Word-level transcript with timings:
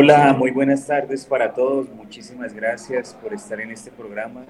Hola, 0.00 0.32
muy 0.32 0.52
buenas 0.52 0.86
tardes 0.86 1.26
para 1.26 1.52
todos. 1.52 1.88
Muchísimas 1.88 2.54
gracias 2.54 3.14
por 3.14 3.34
estar 3.34 3.60
en 3.60 3.72
este 3.72 3.90
programa. 3.90 4.46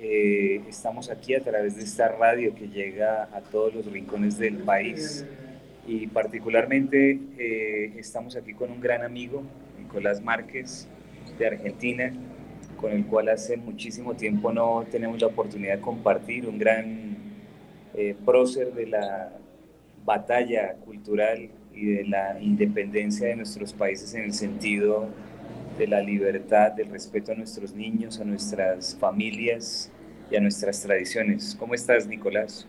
Eh, 0.00 0.62
estamos 0.68 1.10
aquí 1.10 1.32
a 1.32 1.40
través 1.44 1.76
de 1.76 1.84
esta 1.84 2.08
radio 2.08 2.52
que 2.56 2.66
llega 2.66 3.28
a 3.32 3.40
todos 3.40 3.72
los 3.72 3.86
rincones 3.86 4.36
del 4.36 4.56
país 4.64 5.24
y 5.86 6.08
particularmente 6.08 7.20
eh, 7.38 7.92
estamos 7.98 8.34
aquí 8.34 8.52
con 8.52 8.72
un 8.72 8.80
gran 8.80 9.04
amigo, 9.04 9.44
Nicolás 9.78 10.20
Márquez, 10.20 10.88
de 11.38 11.46
Argentina, 11.46 12.12
con 12.80 12.90
el 12.90 13.06
cual 13.06 13.28
hace 13.28 13.56
muchísimo 13.56 14.14
tiempo 14.14 14.52
no 14.52 14.84
tenemos 14.90 15.20
la 15.20 15.28
oportunidad 15.28 15.76
de 15.76 15.82
compartir, 15.82 16.48
un 16.48 16.58
gran 16.58 17.16
eh, 17.94 18.16
prócer 18.24 18.74
de 18.74 18.88
la 18.88 19.30
batalla 20.04 20.74
cultural 20.84 21.48
y 21.74 21.86
de 21.86 22.04
la 22.04 22.40
independencia 22.40 23.28
de 23.28 23.36
nuestros 23.36 23.72
países 23.72 24.14
en 24.14 24.24
el 24.24 24.32
sentido 24.32 25.08
de 25.78 25.86
la 25.86 26.00
libertad, 26.00 26.72
del 26.72 26.88
respeto 26.90 27.32
a 27.32 27.34
nuestros 27.34 27.74
niños, 27.74 28.20
a 28.20 28.24
nuestras 28.24 28.96
familias 28.96 29.90
y 30.30 30.36
a 30.36 30.40
nuestras 30.40 30.80
tradiciones. 30.82 31.56
¿Cómo 31.58 31.74
estás, 31.74 32.06
Nicolás? 32.06 32.66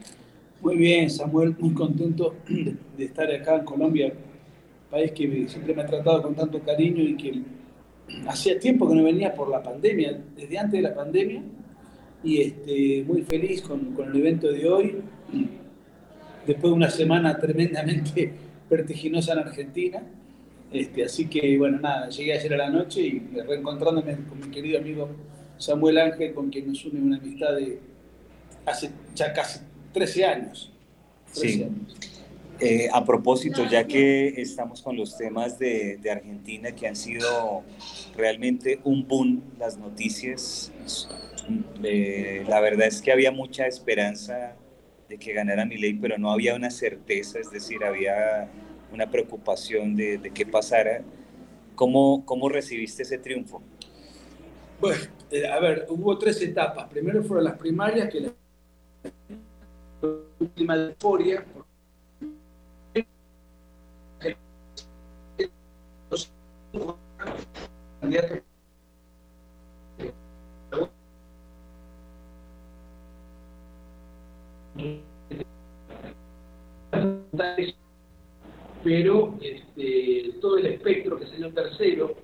Muy 0.62 0.78
bien, 0.78 1.10
Samuel, 1.10 1.56
muy 1.60 1.74
contento 1.74 2.36
de 2.48 3.06
estar 3.06 3.32
acá 3.32 3.58
en 3.58 3.66
Colombia, 3.66 4.14
país 4.90 5.12
que 5.12 5.48
siempre 5.48 5.76
me 5.76 5.84
ha 5.84 5.86
tratado 5.86 6.24
con 6.24 6.34
tanto 6.34 6.60
cariño 6.62 7.04
y 7.04 7.16
que 7.16 7.42
hacía 8.28 8.60
tiempo 8.60 8.88
que 8.88 8.96
no 8.96 9.04
venía 9.04 9.34
por 9.34 9.50
la 9.50 9.62
pandemia, 9.62 10.20
desde 10.36 10.58
antes 10.58 10.82
de 10.82 10.82
la 10.82 10.96
pandemia, 10.96 11.44
y 12.24 12.42
este, 12.42 13.04
muy 13.06 13.22
feliz 13.22 13.62
con, 13.62 13.94
con 13.94 14.10
el 14.10 14.16
evento 14.16 14.52
de 14.52 14.68
hoy, 14.68 14.96
después 16.48 16.72
de 16.72 16.76
una 16.76 16.90
semana 16.90 17.38
tremendamente 17.38 18.34
vertiginosa 18.70 19.34
en 19.34 19.40
Argentina. 19.40 20.04
Este, 20.72 21.06
así 21.06 21.28
que, 21.28 21.58
bueno, 21.58 21.80
nada, 21.80 22.10
llegué 22.10 22.34
ayer 22.34 22.54
a 22.54 22.58
la 22.58 22.70
noche 22.70 23.02
y 23.02 23.20
reencontrándome 23.48 24.18
con 24.28 24.40
mi 24.40 24.48
querido 24.48 24.80
amigo 24.80 25.10
Samuel 25.58 25.98
Ángel, 25.98 26.34
con 26.34 26.50
quien 26.50 26.68
nos 26.68 26.84
une 26.86 27.02
una 27.02 27.18
amistad 27.18 27.56
de 27.56 27.80
hace 28.66 28.90
ya 29.14 29.32
casi 29.32 29.60
13 29.94 30.26
años. 30.26 30.72
sí. 31.32 31.68
Eh, 32.62 32.88
a 32.94 33.04
propósito, 33.04 33.68
ya 33.70 33.86
que 33.86 34.30
estamos 34.42 34.82
con 34.82 34.96
los 34.96 35.18
temas 35.18 35.60
de, 35.60 35.98
de, 35.98 36.10
Argentina 36.10 36.72
que 36.72 36.88
han 36.88 36.96
sido 36.96 37.64
realmente 38.16 38.80
un 38.86 39.06
boom, 39.06 39.44
las 39.60 39.78
noticias, 39.78 40.72
eh, 41.84 42.46
la 42.48 42.62
verdad 42.62 42.88
es 42.88 43.02
que 43.02 43.12
había 43.12 43.32
mucha 43.32 43.68
esperanza 43.68 44.56
de 45.10 45.18
que 45.18 45.34
ganara 45.34 45.66
mi 45.66 45.78
ley, 45.78 45.94
pero 45.94 46.18
no 46.18 46.32
había 46.32 46.56
una 46.56 46.70
certeza, 46.70 47.40
es 47.40 47.52
decir, 47.52 47.84
había 47.84 48.50
una 48.92 49.10
preocupación 49.10 49.96
de, 49.96 50.18
de 50.18 50.32
qué 50.32 50.46
pasara. 50.46 51.02
¿Cómo, 51.76 52.26
¿Cómo 52.26 52.48
recibiste 52.50 53.04
ese 53.04 53.18
triunfo? 53.18 53.62
Bueno, 54.80 55.04
eh, 55.32 55.48
a 55.48 55.60
ver, 55.60 55.86
hubo 55.90 56.18
tres 56.18 56.42
etapas. 56.42 56.88
Primero 56.90 57.24
fueron 57.24 57.44
las 57.46 57.58
primarias, 57.58 58.10
que 58.10 58.22
la 58.22 58.32
última 60.40 60.78
de 60.78 60.90
euforia. 60.90 61.46
Pero 78.84 79.36
este, 79.42 80.34
todo 80.40 80.58
el 80.58 80.68
espectro 80.68 81.18
que 81.18 81.26
salió 81.28 81.52
tercero 81.52 82.16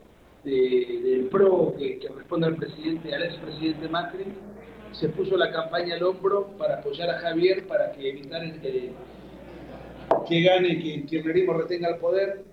del 0.43 1.27
PRO 1.31 1.75
que, 1.77 1.99
responde 2.15 2.47
al 2.47 2.55
presidente, 2.55 3.13
al 3.13 3.23
expresidente 3.23 3.87
Macri, 3.87 4.25
se 4.91 5.09
puso 5.09 5.37
la 5.37 5.51
campaña 5.51 5.95
al 5.95 6.03
hombro 6.03 6.47
para 6.57 6.79
apoyar 6.79 7.09
a 7.09 7.19
Javier 7.19 7.65
para 7.67 7.91
que 7.91 8.09
evitar 8.09 8.41
que, 8.59 8.91
que 10.27 10.41
gane, 10.41 10.79
que 10.79 10.95
el 10.95 11.05
kirchnerismo 11.05 11.53
retenga 11.53 11.89
el 11.89 11.97
poder. 11.97 12.43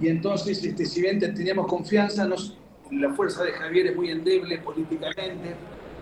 Y 0.00 0.08
entonces, 0.08 0.62
este, 0.64 0.86
si 0.86 1.02
bien 1.02 1.18
teníamos 1.18 1.66
confianza, 1.66 2.26
nos, 2.26 2.56
la 2.90 3.12
fuerza 3.14 3.44
de 3.44 3.52
Javier 3.52 3.88
es 3.88 3.96
muy 3.96 4.10
endeble 4.10 4.58
políticamente, 4.58 5.54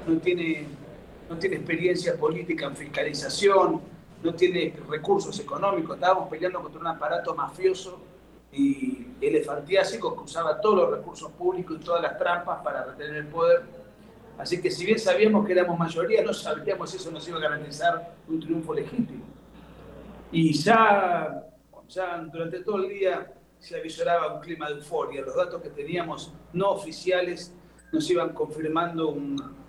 no 0.07 0.19
tiene 0.19 0.67
no 1.33 1.39
tiene 1.39 1.57
experiencia 1.57 2.15
política 2.17 2.67
en 2.67 2.77
fiscalización, 2.77 3.81
no 4.23 4.35
tiene 4.35 4.75
recursos 4.89 5.39
económicos. 5.41 5.97
Estábamos 5.97 6.29
peleando 6.29 6.61
contra 6.61 6.81
un 6.81 6.87
aparato 6.87 7.35
mafioso 7.35 8.01
y 8.53 9.07
elefantiásico 9.19 10.15
que 10.15 10.25
usaba 10.25 10.61
todos 10.61 10.77
los 10.77 10.99
recursos 10.99 11.33
públicos 11.33 11.79
y 11.81 11.85
todas 11.85 12.03
las 12.03 12.19
trampas 12.19 12.63
para 12.63 12.85
retener 12.85 13.17
el 13.17 13.27
poder. 13.29 13.63
Así 14.37 14.61
que 14.61 14.71
si 14.71 14.85
bien 14.85 14.99
sabíamos 14.99 15.47
que 15.47 15.53
éramos 15.53 15.79
mayoría, 15.79 16.23
no 16.23 16.35
sabíamos 16.35 16.91
si 16.91 16.99
eso 16.99 17.11
nos 17.11 17.27
iba 17.27 17.39
a 17.39 17.41
garantizar 17.41 18.15
un 18.29 18.39
triunfo 18.39 18.75
legítimo. 18.75 19.25
Y 20.31 20.53
ya, 20.53 21.45
ya 21.89 22.19
durante 22.31 22.61
todo 22.61 22.85
el 22.85 22.91
día 22.91 23.33
se 23.59 23.79
avisoraba 23.79 24.35
un 24.35 24.41
clima 24.41 24.69
de 24.69 24.75
euforia. 24.75 25.23
Los 25.23 25.35
datos 25.35 25.63
que 25.63 25.71
teníamos 25.71 26.35
no 26.53 26.71
oficiales 26.73 27.55
nos 27.91 28.11
iban 28.11 28.31
confirmando 28.35 29.09
un, 29.09 29.62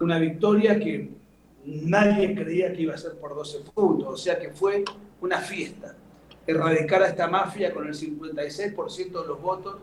una 0.00 0.18
victoria 0.18 0.78
que 0.78 1.10
nadie 1.64 2.34
creía 2.34 2.72
que 2.72 2.82
iba 2.82 2.94
a 2.94 2.98
ser 2.98 3.12
por 3.18 3.34
12 3.34 3.60
puntos, 3.74 4.08
o 4.08 4.16
sea 4.16 4.38
que 4.38 4.50
fue 4.50 4.84
una 5.20 5.38
fiesta. 5.38 5.94
Erradicar 6.46 7.02
a 7.02 7.08
esta 7.08 7.28
mafia 7.28 7.72
con 7.72 7.86
el 7.86 7.94
56% 7.94 9.22
de 9.22 9.28
los 9.28 9.40
votos, 9.40 9.76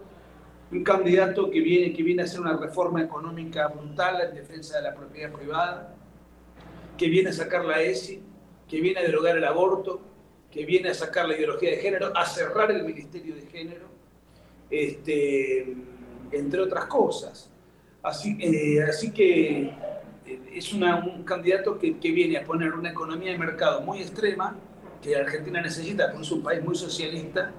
un 0.72 0.84
candidato 0.84 1.50
que 1.50 1.62
viene, 1.62 1.94
que 1.94 2.04
viene 2.04 2.24
a 2.24 2.26
hacer 2.26 2.42
una 2.42 2.58
reforma 2.58 3.02
económica 3.02 3.68
brutal 3.68 4.22
en 4.22 4.36
defensa 4.36 4.78
de 4.78 4.84
la 4.84 4.96
propiedad 4.96 5.32
privada, 5.32 5.96
que 6.98 7.08
viene 7.08 7.30
a 7.30 7.34
sacar 7.34 7.64
la 7.64 7.82
ESI, 7.82 8.22
que 8.68 8.82
viene 8.82 9.00
a 9.00 9.04
derogar 9.04 9.38
el 9.38 9.46
aborto, 9.46 10.02
que 10.52 10.66
viene 10.66 10.90
a 10.90 10.94
sacar 10.94 11.28
la 11.28 11.38
ideología 11.38 11.70
de 11.72 11.78
género, 11.78 12.12
a 12.16 12.26
cerrar 12.26 12.72
el 12.72 12.84
Ministerio 12.84 13.36
de 13.36 13.42
Género, 13.44 13.86
este, 14.70 15.76
entre 16.32 16.60
otras 16.60 16.86
cosas. 16.86 17.52
Así, 18.02 18.38
eh, 18.42 18.82
así 18.82 19.12
que 19.12 19.72
es 20.54 20.74
un 20.74 21.24
candidato 21.24 21.78
que, 21.78 21.92
viene 21.92 22.38
a 22.38 22.44
poner 22.44 22.74
una 22.74 22.90
economía 22.90 23.32
de 23.32 23.38
mercado 23.38 23.82
muy 23.82 24.00
extrema, 24.00 24.56
que 25.02 25.16
Argentina 25.16 25.62
necesita, 25.62 26.08
porque 26.08 26.24
es 26.24 26.32
un 26.32 26.44
país 26.44 26.64
muy 26.64 26.76
socialista, 26.76 27.52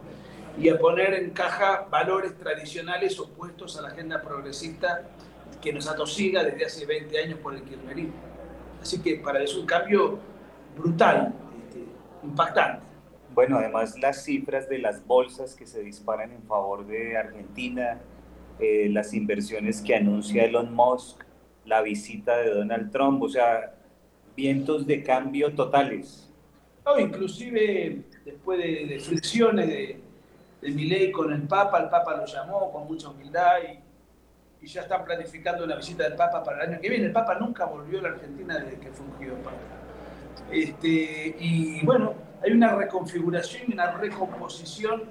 y 0.58 0.68
a 0.68 0.78
poner 0.78 1.14
en 1.14 1.30
caja 1.30 1.86
valores 1.90 2.36
tradicionales 2.36 3.18
opuestos 3.18 3.78
a 3.78 3.82
la 3.82 3.88
agenda 3.88 4.20
progresista 4.20 5.08
que 5.62 5.72
nos 5.72 5.88
atosiga 5.88 6.42
desde 6.42 6.64
hace 6.64 6.86
20 6.86 7.18
años 7.18 7.38
por 7.38 7.54
el 7.54 7.62
kirchnerismo. 7.62 8.14
Así 8.82 9.00
que 9.00 9.16
para 9.16 9.42
eso 9.42 9.60
un 9.60 9.66
cambio 9.66 10.18
brutal, 10.76 11.34
este, 11.64 11.84
impactante. 12.24 12.84
Bueno, 13.34 13.58
además 13.58 13.96
las 13.98 14.24
cifras 14.24 14.68
de 14.68 14.78
las 14.78 15.06
bolsas 15.06 15.54
que 15.54 15.66
se 15.66 15.82
disparan 15.82 16.32
en 16.32 16.42
favor 16.42 16.86
de 16.86 17.16
Argentina, 17.16 18.00
eh, 18.58 18.88
las 18.90 19.14
inversiones 19.14 19.80
que 19.80 19.94
anuncia 19.94 20.44
Elon 20.44 20.74
Musk, 20.74 21.22
la 21.68 21.82
visita 21.82 22.38
de 22.38 22.50
Donald 22.50 22.90
Trump, 22.90 23.22
o 23.22 23.28
sea, 23.28 23.74
vientos 24.34 24.86
de 24.86 25.02
cambio 25.02 25.54
totales. 25.54 26.28
No, 26.84 26.98
inclusive 26.98 28.02
después 28.24 28.58
de, 28.58 28.98
fricciones 29.00 29.68
de, 29.68 30.00
de 30.62 30.70
ley 30.70 31.12
con 31.12 31.32
el 31.32 31.42
Papa, 31.42 31.78
el 31.80 31.90
Papa 31.90 32.16
lo 32.16 32.24
llamó 32.24 32.72
con 32.72 32.86
mucha 32.86 33.10
humildad 33.10 33.58
y, 33.70 33.78
ya 34.66 34.82
están 34.82 35.04
planificando 35.04 35.64
una 35.64 35.76
visita 35.76 36.02
del 36.02 36.16
Papa 36.16 36.42
para 36.42 36.64
el 36.64 36.70
año 36.70 36.80
que 36.80 36.88
viene. 36.88 37.06
El 37.06 37.12
Papa 37.12 37.36
nunca 37.38 37.64
volvió 37.64 38.00
a 38.00 38.02
la 38.02 38.08
Argentina 38.08 38.58
desde 38.58 38.78
que 38.78 38.90
fue 38.90 39.06
ungido 39.06 39.36
Papa. 39.36 39.56
Este, 40.50 41.36
y 41.38 41.84
bueno, 41.86 42.14
hay 42.42 42.52
una 42.52 42.74
reconfiguración 42.74 43.62
y 43.68 43.72
una 43.74 43.92
recomposición 43.92 45.04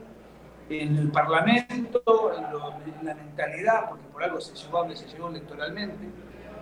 en 0.69 0.97
el 0.97 1.11
Parlamento, 1.11 2.33
en, 2.35 3.05
la 3.05 3.15
mentalidad, 3.15 3.89
porque 3.89 4.03
por 4.11 4.23
algo 4.23 4.41
se 4.41 4.53
llegó 4.53 4.77
a 4.77 4.81
donde 4.81 4.97
se 4.97 5.07
llegó 5.07 5.29
electoralmente 5.29 6.07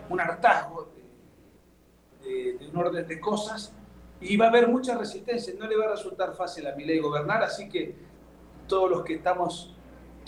un 0.09 0.19
hartazgo 0.19 0.91
de, 2.23 2.69
un 2.71 2.77
orden 2.77 3.07
de 3.07 3.19
cosas 3.19 3.73
y 4.19 4.37
va 4.37 4.45
a 4.45 4.49
haber 4.49 4.67
mucha 4.67 4.97
resistencia. 4.97 5.53
No 5.57 5.67
le 5.67 5.77
va 5.77 5.85
a 5.85 5.89
resultar 5.89 6.33
fácil 6.33 6.67
a 6.67 6.75
mi 6.75 6.85
ley 6.85 6.99
gobernar, 6.99 7.43
así 7.43 7.69
que 7.69 7.95
todos 8.67 8.89
los 8.89 9.03
que 9.03 9.15
estamos 9.15 9.75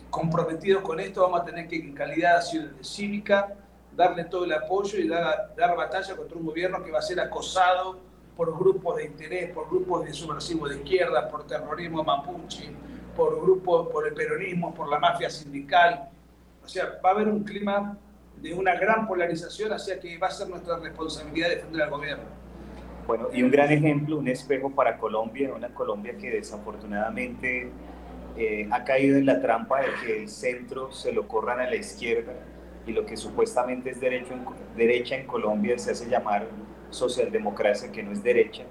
comprometidos 0.10 0.84
con 0.84 1.00
esto 1.00 1.22
vamos 1.22 1.42
a 1.42 1.46
tener 1.46 1.68
que, 1.68 1.78
en 1.78 1.94
calidad 1.94 2.42
cívica, 2.82 3.56
darle 3.96 4.26
todo 4.26 4.46
el 4.46 4.54
apoyo 4.54 5.00
y 5.00 5.08
dar, 5.08 5.54
dar 5.56 5.76
batalla 5.76 6.16
contra 6.16 6.38
un 6.38 6.46
gobierno 6.46 6.84
que 6.84 6.92
va 6.92 7.00
a 7.00 7.02
ser 7.02 7.20
acosado 7.20 8.00
por 8.36 8.56
grupos 8.58 8.98
de 8.98 9.06
interés, 9.06 9.52
por 9.52 9.68
grupos 9.68 10.06
de 10.06 10.14
subversivos 10.14 10.70
de 10.70 10.78
izquierda, 10.78 11.28
por 11.28 11.48
terrorismo 11.48 12.04
mapuche, 12.04 12.72
por 13.16 13.42
grupos, 13.42 13.88
por 13.88 14.08
el 14.08 14.14
peronismo, 14.14 14.74
por 14.76 14.88
la 14.88 15.00
mafia 15.00 15.30
sindical. 15.30 16.10
O 16.64 16.68
sea, 16.68 17.00
va 17.04 17.10
a 17.10 17.14
haber 17.14 17.28
un 17.28 17.44
clima 17.44 17.98
de 18.42 18.54
una 18.54 18.76
gran 18.76 19.08
polarización 19.08 19.74
hacia 19.74 20.00
que 20.00 20.18
va 20.18 20.28
a 20.28 20.32
ser 20.32 20.50
nuestra 20.50 20.78
responsabilidad 20.78 21.50
defender 21.50 21.82
al 21.82 21.90
gobierno. 21.90 22.24
Bueno, 23.08 23.30
y 23.34 23.42
un 23.42 23.52
gran 23.52 23.72
ejemplo, 23.72 24.18
un 24.18 24.28
espejo 24.28 24.70
para 24.70 24.98
Colombia, 24.98 25.54
una 25.54 25.70
Colombia 25.70 26.18
que 26.18 26.30
desafortunadamente 26.30 27.72
eh, 28.38 28.68
ha 28.70 28.84
caído 28.84 29.18
en 29.18 29.26
la 29.26 29.42
trampa 29.42 29.82
de 29.82 29.88
que 30.04 30.24
el 30.24 30.30
centro 30.30 30.92
se 30.92 31.14
lo 31.14 31.28
corran 31.28 31.60
a 31.60 31.70
la 31.70 31.76
izquierda 31.76 32.34
y 32.86 32.92
lo 32.92 33.06
que 33.06 33.18
supuestamente 33.18 33.92
es 33.92 34.00
derecho 34.00 34.34
derecha 34.76 35.16
en 35.16 35.26
Colombia 35.26 35.78
se 35.80 35.92
hace 35.92 36.10
llamar 36.10 36.48
socialdemocracia, 36.90 37.92
que 37.92 38.04
no 38.04 38.12
es 38.12 38.24
derecha. 38.24 38.64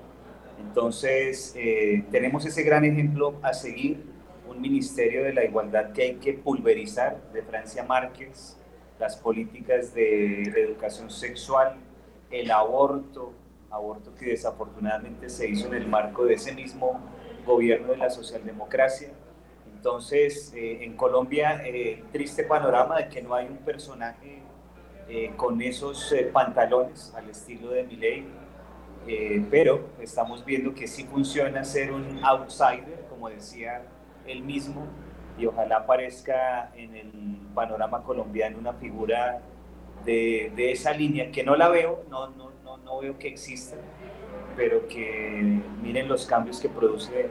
Entonces, 0.58 1.54
eh, 1.56 2.04
tenemos 2.10 2.46
ese 2.46 2.62
gran 2.62 2.84
ejemplo 2.84 3.34
a 3.42 3.52
seguir, 3.52 4.04
un 4.48 4.60
Ministerio 4.60 5.24
de 5.24 5.32
la 5.32 5.44
Igualdad 5.44 5.92
que 5.92 6.02
hay 6.02 6.14
que 6.14 6.32
pulverizar, 6.34 7.20
de 7.32 7.42
Francia 7.42 7.82
Márquez, 7.82 8.56
las 8.98 9.16
políticas 9.16 9.92
de 9.94 10.42
educación 10.42 11.10
sexual, 11.10 11.76
el 12.30 12.50
aborto, 12.50 13.32
aborto 13.70 14.14
que 14.14 14.26
desafortunadamente 14.26 15.28
se 15.28 15.48
hizo 15.48 15.66
en 15.68 15.74
el 15.74 15.86
marco 15.86 16.24
de 16.24 16.34
ese 16.34 16.52
mismo 16.54 17.00
gobierno 17.44 17.88
de 17.88 17.98
la 17.98 18.10
socialdemocracia. 18.10 19.10
Entonces, 19.74 20.52
eh, 20.56 20.84
en 20.84 20.96
Colombia, 20.96 21.62
eh, 21.64 22.02
triste 22.10 22.42
panorama 22.44 22.96
de 22.96 23.08
que 23.08 23.22
no 23.22 23.34
hay 23.34 23.46
un 23.46 23.58
personaje 23.58 24.42
eh, 25.08 25.32
con 25.36 25.60
esos 25.62 26.12
pantalones 26.32 27.12
al 27.14 27.30
estilo 27.30 27.70
de 27.70 27.84
Milei, 27.84 28.26
pero 29.52 29.90
estamos 30.00 30.44
viendo 30.44 30.74
que 30.74 30.88
sí 30.88 31.04
funciona 31.04 31.62
ser 31.62 31.92
un 31.92 32.18
outsider, 32.24 33.06
como 33.08 33.28
decía 33.28 33.82
él 34.26 34.42
mismo, 34.42 34.84
y 35.38 35.46
ojalá 35.46 35.78
aparezca 35.78 36.72
en 36.74 36.96
el 36.96 37.12
panorama 37.54 38.02
colombiano 38.02 38.58
una 38.58 38.72
figura 38.74 39.40
de, 40.04 40.52
de 40.54 40.72
esa 40.72 40.92
línea, 40.92 41.30
que 41.30 41.42
no 41.42 41.56
la 41.56 41.68
veo, 41.68 42.04
no, 42.10 42.28
no, 42.30 42.50
no, 42.64 42.78
no, 42.78 43.00
veo 43.00 43.18
que 43.18 43.28
exista, 43.28 43.76
pero 44.56 44.86
que 44.88 45.60
miren 45.82 46.08
los 46.08 46.26
cambios 46.26 46.60
que 46.60 46.68
produce 46.68 47.28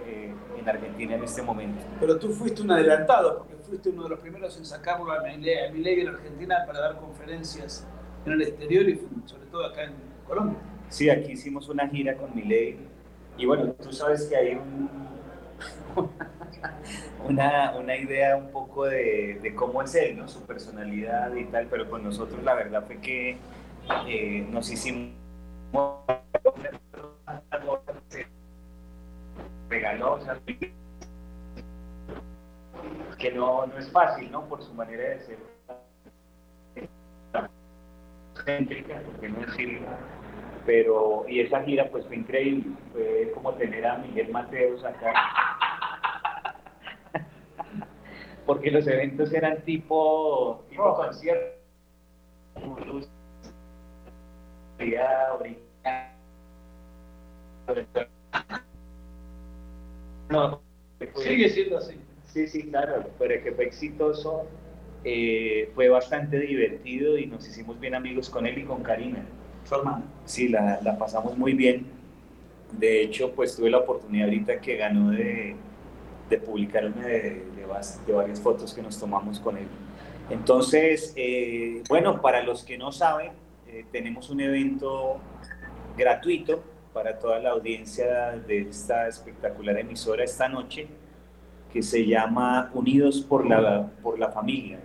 en 0.57 0.69
Argentina 0.69 1.15
en 1.15 1.23
este 1.23 1.41
momento. 1.41 1.81
Pero 1.99 2.17
tú 2.17 2.29
fuiste 2.29 2.61
un 2.61 2.71
adelantado, 2.71 3.39
porque 3.39 3.55
fuiste 3.57 3.89
uno 3.89 4.03
de 4.03 4.09
los 4.09 4.19
primeros 4.19 4.57
en 4.57 4.65
sacarlo 4.65 5.11
a 5.11 5.21
Milei 5.21 6.01
en 6.01 6.07
Argentina 6.09 6.63
para 6.65 6.79
dar 6.79 6.97
conferencias 6.97 7.87
en 8.25 8.33
el 8.33 8.41
exterior 8.41 8.87
y 8.89 8.99
sobre 9.25 9.45
todo 9.47 9.65
acá 9.65 9.83
en 9.83 9.93
Colombia. 10.27 10.57
Sí, 10.89 11.09
aquí 11.09 11.33
hicimos 11.33 11.69
una 11.69 11.87
gira 11.87 12.15
con 12.15 12.33
Milei 12.35 12.77
y 13.37 13.45
bueno, 13.45 13.73
tú 13.73 13.91
sabes 13.91 14.25
que 14.25 14.35
hay 14.35 14.59
una, 17.27 17.75
una, 17.77 17.95
idea 17.95 18.35
un 18.35 18.51
poco 18.51 18.85
de, 18.85 19.53
cómo 19.55 19.81
es 19.81 19.95
él, 19.95 20.17
¿no? 20.17 20.27
su 20.27 20.45
personalidad 20.45 21.33
y 21.35 21.45
tal, 21.45 21.67
pero 21.67 21.89
con 21.89 22.03
nosotros 22.03 22.43
la 22.43 22.53
verdad 22.53 22.85
fue 22.85 22.99
que 22.99 23.37
eh, 24.07 24.45
nos 24.49 24.69
hicimos 24.71 25.11
regaló, 29.69 30.19
que 33.17 33.31
no, 33.31 33.65
no 33.65 33.77
es 33.77 33.91
fácil, 33.91 34.31
¿no? 34.31 34.47
Por 34.47 34.61
su 34.63 34.73
manera 34.73 35.03
de 35.03 35.19
ser. 35.21 35.37
Céntrica, 38.45 39.01
porque 39.05 39.29
no 39.29 39.39
decirlo, 39.39 39.87
pero, 40.65 41.25
y 41.27 41.39
esa 41.39 41.63
gira 41.63 41.89
pues 41.89 42.05
fue 42.05 42.17
increíble, 42.17 42.75
fue 42.91 43.31
como 43.33 43.53
tener 43.53 43.85
a 43.87 43.97
Miguel 43.97 44.29
Mateos 44.29 44.83
acá, 44.83 45.13
porque 48.45 48.71
los 48.71 48.85
eventos 48.87 49.33
eran 49.33 49.61
tipo, 49.63 50.63
tipo 50.69 50.83
oh. 50.83 50.95
concierto, 50.95 51.55
no, 60.29 60.61
sigue 61.15 61.49
siendo 61.49 61.77
así. 61.77 61.99
Sí, 62.25 62.47
sí, 62.47 62.63
claro, 62.63 63.05
pero 63.17 63.41
que 63.43 63.51
fue 63.51 63.65
exitoso, 63.65 64.45
eh, 65.03 65.71
fue 65.73 65.89
bastante 65.89 66.39
divertido 66.39 67.17
y 67.17 67.27
nos 67.27 67.47
hicimos 67.47 67.79
bien 67.79 67.95
amigos 67.95 68.29
con 68.29 68.45
él 68.45 68.57
y 68.57 68.63
con 68.63 68.83
Karina. 68.83 69.25
Su 69.63 69.75
hermana. 69.75 70.03
Sí, 70.25 70.49
la, 70.49 70.79
la, 70.83 70.97
pasamos 70.97 71.37
muy 71.37 71.53
bien. 71.53 71.85
De 72.73 73.01
hecho, 73.01 73.31
pues 73.31 73.55
tuve 73.55 73.69
la 73.69 73.77
oportunidad 73.79 74.25
ahorita 74.25 74.59
que 74.59 74.75
ganó 74.75 75.11
de, 75.11 75.55
de 76.29 76.37
publicarme 76.37 77.05
de, 77.05 77.45
de, 77.55 78.13
varias 78.13 78.41
fotos 78.41 78.73
que 78.73 78.81
nos 78.81 78.99
tomamos 78.99 79.39
con 79.39 79.57
él. 79.57 79.67
Entonces, 80.29 81.13
eh, 81.15 81.83
bueno, 81.87 82.21
para 82.21 82.41
los 82.41 82.63
que 82.63 82.77
no 82.77 82.91
saben, 82.91 83.31
eh, 83.67 83.85
tenemos 83.91 84.29
un 84.29 84.41
evento 84.41 85.19
gratuito 85.97 86.63
para 86.93 87.19
toda 87.19 87.39
la 87.39 87.51
audiencia 87.51 88.31
de 88.47 88.61
esta 88.61 89.07
espectacular 89.07 89.77
emisora 89.77 90.23
esta 90.23 90.47
noche, 90.47 90.87
que 91.71 91.83
se 91.83 92.05
llama 92.05 92.71
Unidos 92.73 93.21
por 93.21 93.45
la, 93.45 93.91
por 94.01 94.17
la 94.17 94.31
Familia. 94.31 94.79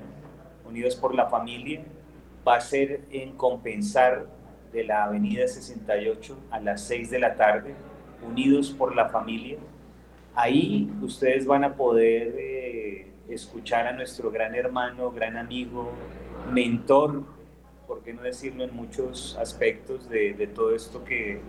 Unidos 0.66 0.96
por 0.96 1.14
la 1.14 1.28
Familia 1.28 1.82
va 2.46 2.56
a 2.56 2.60
ser 2.60 3.02
en 3.12 3.36
compensar 3.36 4.26
de 4.72 4.84
la 4.84 5.04
Avenida 5.04 5.46
68 5.46 6.36
a 6.50 6.60
las 6.60 6.82
6 6.82 7.10
de 7.10 7.18
la 7.18 7.36
tarde, 7.36 7.74
Unidos 8.26 8.70
por 8.76 8.94
la 8.94 9.08
Familia. 9.08 9.58
Ahí 10.34 10.90
ustedes 11.02 11.46
van 11.46 11.64
a 11.64 11.74
poder 11.74 12.34
eh, 12.38 13.12
escuchar 13.28 13.86
a 13.86 13.92
nuestro 13.92 14.30
gran 14.30 14.54
hermano, 14.54 15.10
gran 15.10 15.36
amigo, 15.36 15.90
mentor, 16.52 17.24
por 17.86 18.02
qué 18.02 18.12
no 18.12 18.22
decirlo 18.22 18.64
en 18.64 18.74
muchos 18.74 19.36
aspectos 19.38 20.08
de, 20.08 20.34
de 20.34 20.46
todo 20.46 20.74
esto 20.74 21.04
que 21.04 21.40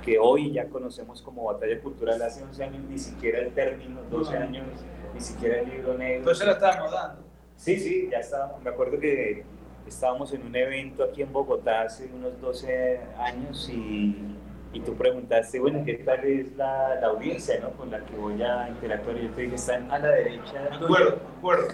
que 0.00 0.18
hoy 0.18 0.52
ya 0.52 0.68
conocemos 0.68 1.22
como 1.22 1.44
batalla 1.44 1.80
cultural, 1.80 2.20
hace 2.22 2.42
11 2.42 2.64
años 2.64 2.82
ni 2.88 2.98
siquiera 2.98 3.38
el 3.38 3.52
término, 3.52 4.02
12 4.10 4.36
años, 4.36 4.66
ni 5.14 5.20
siquiera 5.20 5.60
el 5.60 5.68
libro 5.68 5.96
negro. 5.96 6.18
Entonces 6.18 6.46
lo 6.46 6.52
estábamos 6.52 6.92
dando. 6.92 7.22
Sí, 7.56 7.78
sí, 7.78 8.08
ya 8.10 8.18
estábamos. 8.18 8.62
Me 8.62 8.70
acuerdo 8.70 8.98
que 8.98 9.44
estábamos 9.86 10.32
en 10.32 10.46
un 10.46 10.56
evento 10.56 11.04
aquí 11.04 11.22
en 11.22 11.32
Bogotá 11.32 11.82
hace 11.82 12.10
unos 12.12 12.40
12 12.40 13.00
años 13.18 13.68
y, 13.70 14.36
y 14.72 14.80
tú 14.80 14.94
preguntaste, 14.94 15.58
bueno, 15.58 15.84
¿qué 15.84 15.94
tal 15.94 16.24
es 16.24 16.54
la, 16.56 16.96
la, 17.00 17.08
audiencia 17.08 17.58
¿no? 17.60 17.70
con 17.70 17.90
la 17.90 18.04
que 18.04 18.14
voy 18.16 18.40
a 18.42 18.68
interactuar? 18.68 19.16
Y 19.18 19.22
yo 19.22 19.30
te 19.30 19.42
dije, 19.42 19.54
están 19.56 19.90
a 19.90 19.98
la 19.98 20.08
derecha. 20.08 20.62
De 20.62 20.76
acuerdo, 20.76 21.10
de 21.10 21.38
acuerdo. 21.38 21.68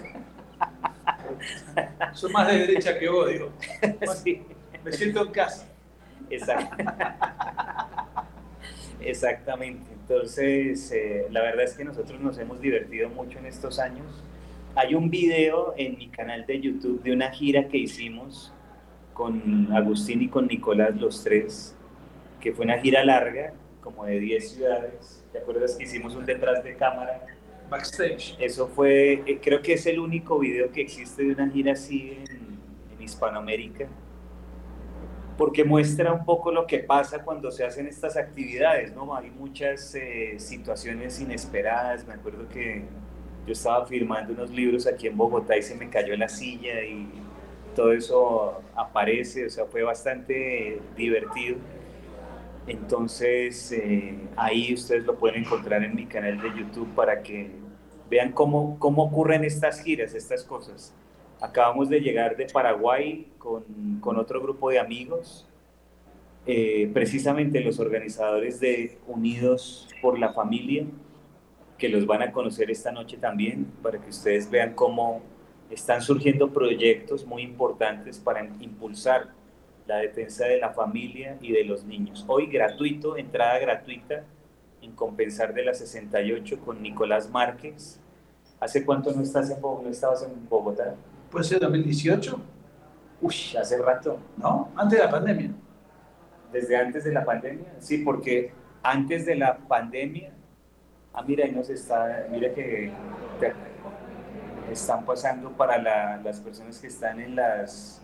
Soy 2.13 2.31
más 2.31 2.47
de 2.47 2.59
derecha 2.59 2.97
que 2.97 3.09
vos, 3.09 3.29
digo. 3.29 3.51
sí. 4.23 4.41
Me 4.83 4.91
siento 4.91 5.25
en 5.25 5.31
casa. 5.31 5.67
Exacto. 6.29 6.75
Exactamente. 8.99 9.91
Entonces, 9.91 10.91
eh, 10.91 11.27
la 11.29 11.41
verdad 11.41 11.65
es 11.65 11.75
que 11.75 11.83
nosotros 11.83 12.19
nos 12.19 12.37
hemos 12.39 12.59
divertido 12.61 13.09
mucho 13.09 13.37
en 13.37 13.45
estos 13.45 13.77
años. 13.79 14.23
Hay 14.75 14.95
un 14.95 15.09
video 15.09 15.73
en 15.77 15.97
mi 15.97 16.07
canal 16.07 16.45
de 16.45 16.59
YouTube 16.61 17.03
de 17.03 17.11
una 17.11 17.29
gira 17.31 17.67
que 17.67 17.77
hicimos 17.77 18.53
con 19.13 19.71
Agustín 19.73 20.21
y 20.21 20.29
con 20.29 20.47
Nicolás, 20.47 20.95
los 20.95 21.23
tres, 21.23 21.76
que 22.39 22.53
fue 22.53 22.65
una 22.65 22.77
gira 22.79 23.03
larga, 23.03 23.53
como 23.81 24.05
de 24.05 24.19
10 24.19 24.51
ciudades. 24.51 25.23
¿Te 25.31 25.39
acuerdas 25.39 25.75
que 25.75 25.83
hicimos 25.83 26.15
un 26.15 26.25
detrás 26.25 26.63
de 26.63 26.75
cámara? 26.75 27.25
Backstage. 27.69 28.35
Eso 28.39 28.67
fue, 28.67 29.23
eh, 29.25 29.39
creo 29.41 29.61
que 29.61 29.73
es 29.73 29.85
el 29.85 29.99
único 29.99 30.39
video 30.39 30.71
que 30.71 30.81
existe 30.81 31.23
de 31.23 31.33
una 31.33 31.49
gira 31.49 31.73
así 31.73 32.17
en, 32.29 32.59
en 32.93 33.01
Hispanoamérica 33.01 33.87
porque 35.37 35.63
muestra 35.63 36.11
un 36.11 36.25
poco 36.25 36.51
lo 36.51 36.65
que 36.65 36.79
pasa 36.79 37.23
cuando 37.23 37.51
se 37.51 37.63
hacen 37.63 37.87
estas 37.87 38.17
actividades, 38.17 38.93
¿no? 38.95 39.15
Hay 39.15 39.29
muchas 39.29 39.93
eh, 39.93 40.35
situaciones 40.39 41.21
inesperadas, 41.21 42.07
me 42.07 42.15
acuerdo 42.15 42.49
que 42.49 42.83
yo 43.45 43.53
estaba 43.53 43.85
firmando 43.85 44.33
unos 44.33 44.49
libros 44.49 44.87
aquí 44.87 45.07
en 45.07 45.15
Bogotá 45.15 45.55
y 45.55 45.61
se 45.61 45.75
me 45.75 45.89
cayó 45.89 46.17
la 46.17 46.27
silla 46.27 46.83
y 46.83 47.07
todo 47.75 47.93
eso 47.93 48.61
aparece, 48.75 49.45
o 49.45 49.49
sea, 49.49 49.65
fue 49.65 49.83
bastante 49.83 50.81
divertido. 50.97 51.57
Entonces, 52.67 53.71
eh, 53.71 54.17
ahí 54.35 54.73
ustedes 54.73 55.05
lo 55.05 55.15
pueden 55.15 55.43
encontrar 55.43 55.83
en 55.83 55.95
mi 55.95 56.05
canal 56.05 56.39
de 56.41 56.49
YouTube 56.49 56.93
para 56.93 57.23
que 57.23 57.49
vean 58.09 58.33
cómo, 58.33 58.77
cómo 58.77 59.03
ocurren 59.03 59.45
estas 59.45 59.81
giras, 59.81 60.13
estas 60.13 60.43
cosas. 60.43 60.93
Acabamos 61.39 61.87
de 61.87 62.01
llegar 62.01 62.35
de 62.35 62.45
Paraguay 62.47 63.31
con, 63.37 63.63
con 64.01 64.17
otro 64.17 64.41
grupo 64.41 64.69
de 64.69 64.79
amigos, 64.79 65.47
eh, 66.45 66.89
precisamente 66.93 67.61
los 67.61 67.79
organizadores 67.79 68.59
de 68.59 68.97
Unidos 69.07 69.87
por 70.01 70.19
la 70.19 70.33
Familia, 70.33 70.85
que 71.77 71.87
los 71.87 72.05
van 72.05 72.21
a 72.21 72.31
conocer 72.31 72.69
esta 72.69 72.91
noche 72.91 73.17
también, 73.17 73.65
para 73.81 73.99
que 73.99 74.09
ustedes 74.09 74.49
vean 74.49 74.73
cómo 74.73 75.21
están 75.69 76.01
surgiendo 76.01 76.51
proyectos 76.51 77.25
muy 77.25 77.43
importantes 77.43 78.19
para 78.19 78.45
impulsar 78.59 79.36
la 79.87 79.97
defensa 79.97 80.45
de 80.45 80.57
la 80.59 80.71
familia 80.71 81.37
y 81.41 81.53
de 81.53 81.63
los 81.63 81.85
niños. 81.85 82.25
Hoy 82.27 82.47
gratuito, 82.47 83.17
entrada 83.17 83.57
gratuita 83.59 84.23
en 84.81 84.91
Compensar 84.93 85.53
de 85.53 85.63
la 85.63 85.73
68 85.73 86.59
con 86.59 86.81
Nicolás 86.81 87.29
Márquez. 87.29 87.99
¿Hace 88.59 88.85
cuánto 88.85 89.11
no, 89.13 89.21
estás 89.21 89.49
en, 89.49 89.61
no 89.61 89.87
estabas 89.89 90.23
en 90.23 90.47
Bogotá? 90.49 90.95
¿Puede 91.31 91.45
ser 91.45 91.59
2018? 91.59 92.39
Uy, 93.21 93.35
hace 93.59 93.77
rato. 93.81 94.19
¿No? 94.35 94.71
Antes 94.75 94.99
de 94.99 95.05
la 95.05 95.11
pandemia. 95.11 95.51
¿Desde 96.51 96.75
antes 96.75 97.03
de 97.03 97.13
la 97.13 97.23
pandemia? 97.23 97.73
Sí, 97.79 97.99
porque 97.99 98.51
antes 98.83 99.25
de 99.25 99.35
la 99.35 99.57
pandemia, 99.57 100.31
ah, 101.13 101.23
mira, 101.25 101.45
ahí 101.45 101.51
nos 101.51 101.69
está, 101.69 102.27
mira 102.29 102.53
que 102.53 102.91
están 104.71 105.05
pasando 105.05 105.51
para 105.51 105.77
las 106.21 106.39
personas 106.41 106.79
que 106.79 106.87
están 106.87 107.19
en 107.19 107.35
las, 107.35 108.01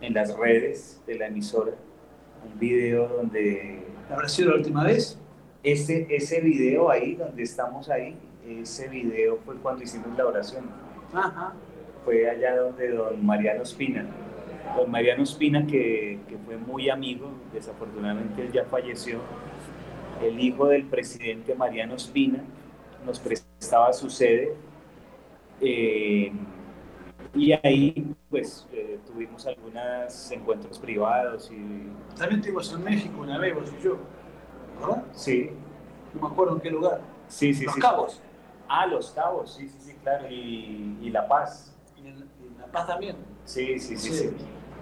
en 0.00 0.14
las 0.14 0.36
redes 0.36 1.02
de 1.06 1.16
la 1.16 1.26
emisora 1.26 1.72
un 2.44 2.58
video 2.58 3.08
donde... 3.08 3.82
¿Habrá 4.10 4.28
sido 4.28 4.50
la 4.50 4.56
última 4.56 4.84
vez? 4.84 5.18
Ese, 5.62 6.06
ese 6.10 6.40
video 6.40 6.90
ahí, 6.90 7.16
donde 7.16 7.42
estamos 7.42 7.88
ahí, 7.88 8.16
ese 8.46 8.88
video 8.88 9.38
fue 9.44 9.56
cuando 9.56 9.82
hicimos 9.82 10.16
la 10.16 10.26
oración. 10.26 10.70
Ajá. 11.12 11.54
Fue 12.04 12.30
allá 12.30 12.56
donde 12.56 12.88
don 12.92 13.24
Mariano 13.24 13.62
Espina, 13.64 14.06
don 14.76 14.90
Mariano 14.90 15.24
Espina 15.24 15.66
que, 15.66 16.20
que 16.28 16.38
fue 16.38 16.56
muy 16.56 16.88
amigo, 16.88 17.30
desafortunadamente 17.52 18.42
él 18.42 18.52
ya 18.52 18.64
falleció, 18.64 19.18
el 20.22 20.38
hijo 20.38 20.68
del 20.68 20.84
presidente 20.84 21.54
Mariano 21.56 21.96
Espina, 21.96 22.44
nos 23.04 23.18
prestaba 23.18 23.92
su 23.92 24.08
sede. 24.08 24.54
Eh, 25.60 26.32
y 27.36 27.52
ahí, 27.52 28.14
pues, 28.30 28.66
eh, 28.72 28.98
tuvimos 29.06 29.46
algunos 29.46 30.30
encuentros 30.30 30.78
privados 30.78 31.50
y... 31.52 31.90
También 32.16 32.40
estuvimos 32.40 32.72
en 32.72 32.84
México 32.84 33.20
una 33.20 33.38
vez, 33.38 33.54
vos 33.54 33.72
y 33.78 33.82
yo, 33.82 33.98
¿verdad? 34.80 35.04
Sí. 35.12 35.50
No 36.14 36.22
me 36.22 36.26
acuerdo 36.32 36.54
en 36.54 36.60
qué 36.60 36.70
lugar. 36.70 37.00
Sí, 37.28 37.52
sí, 37.52 37.64
Los 37.64 37.74
sí. 37.74 37.80
Cabos. 37.80 38.22
Ah, 38.68 38.86
Los 38.86 39.10
Cabos, 39.10 39.54
sí, 39.54 39.68
sí, 39.68 39.78
sí, 39.80 39.94
claro. 40.02 40.28
Y, 40.30 40.98
y 41.02 41.10
La 41.10 41.28
Paz. 41.28 41.74
¿Y 41.96 42.08
en, 42.08 42.20
La 42.58 42.66
Paz 42.66 42.86
también? 42.86 43.16
Sí, 43.44 43.78
sí, 43.78 43.96
sí, 43.96 44.12
sí. 44.12 44.30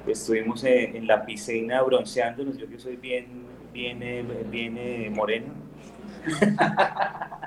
Estuvimos 0.06 0.62
en, 0.64 0.96
en, 0.96 1.06
la 1.06 1.24
piscina 1.24 1.82
bronceándonos, 1.82 2.56
yo 2.56 2.68
que 2.68 2.78
soy 2.78 2.96
bien, 2.96 3.46
bien, 3.72 4.00
bien 4.50 4.76
eh, 4.78 5.10
moreno. 5.10 5.52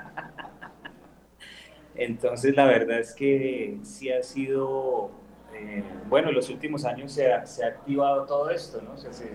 Entonces, 1.98 2.54
la 2.54 2.64
verdad 2.64 3.00
es 3.00 3.12
que 3.12 3.80
sí 3.82 4.08
ha 4.10 4.22
sido, 4.22 5.10
eh, 5.52 5.82
bueno, 6.08 6.28
en 6.28 6.36
los 6.36 6.48
últimos 6.48 6.84
años 6.84 7.10
se 7.10 7.32
ha, 7.32 7.44
se 7.44 7.64
ha, 7.64 7.68
activado 7.68 8.24
todo 8.24 8.50
esto, 8.50 8.80
¿no? 8.80 8.92
O 8.92 8.96
sea, 8.96 9.12
se, 9.12 9.28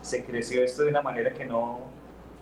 se, 0.00 0.24
creció 0.24 0.64
esto 0.64 0.82
de 0.82 0.88
una 0.88 1.00
manera 1.00 1.32
que 1.32 1.44
no, 1.44 1.78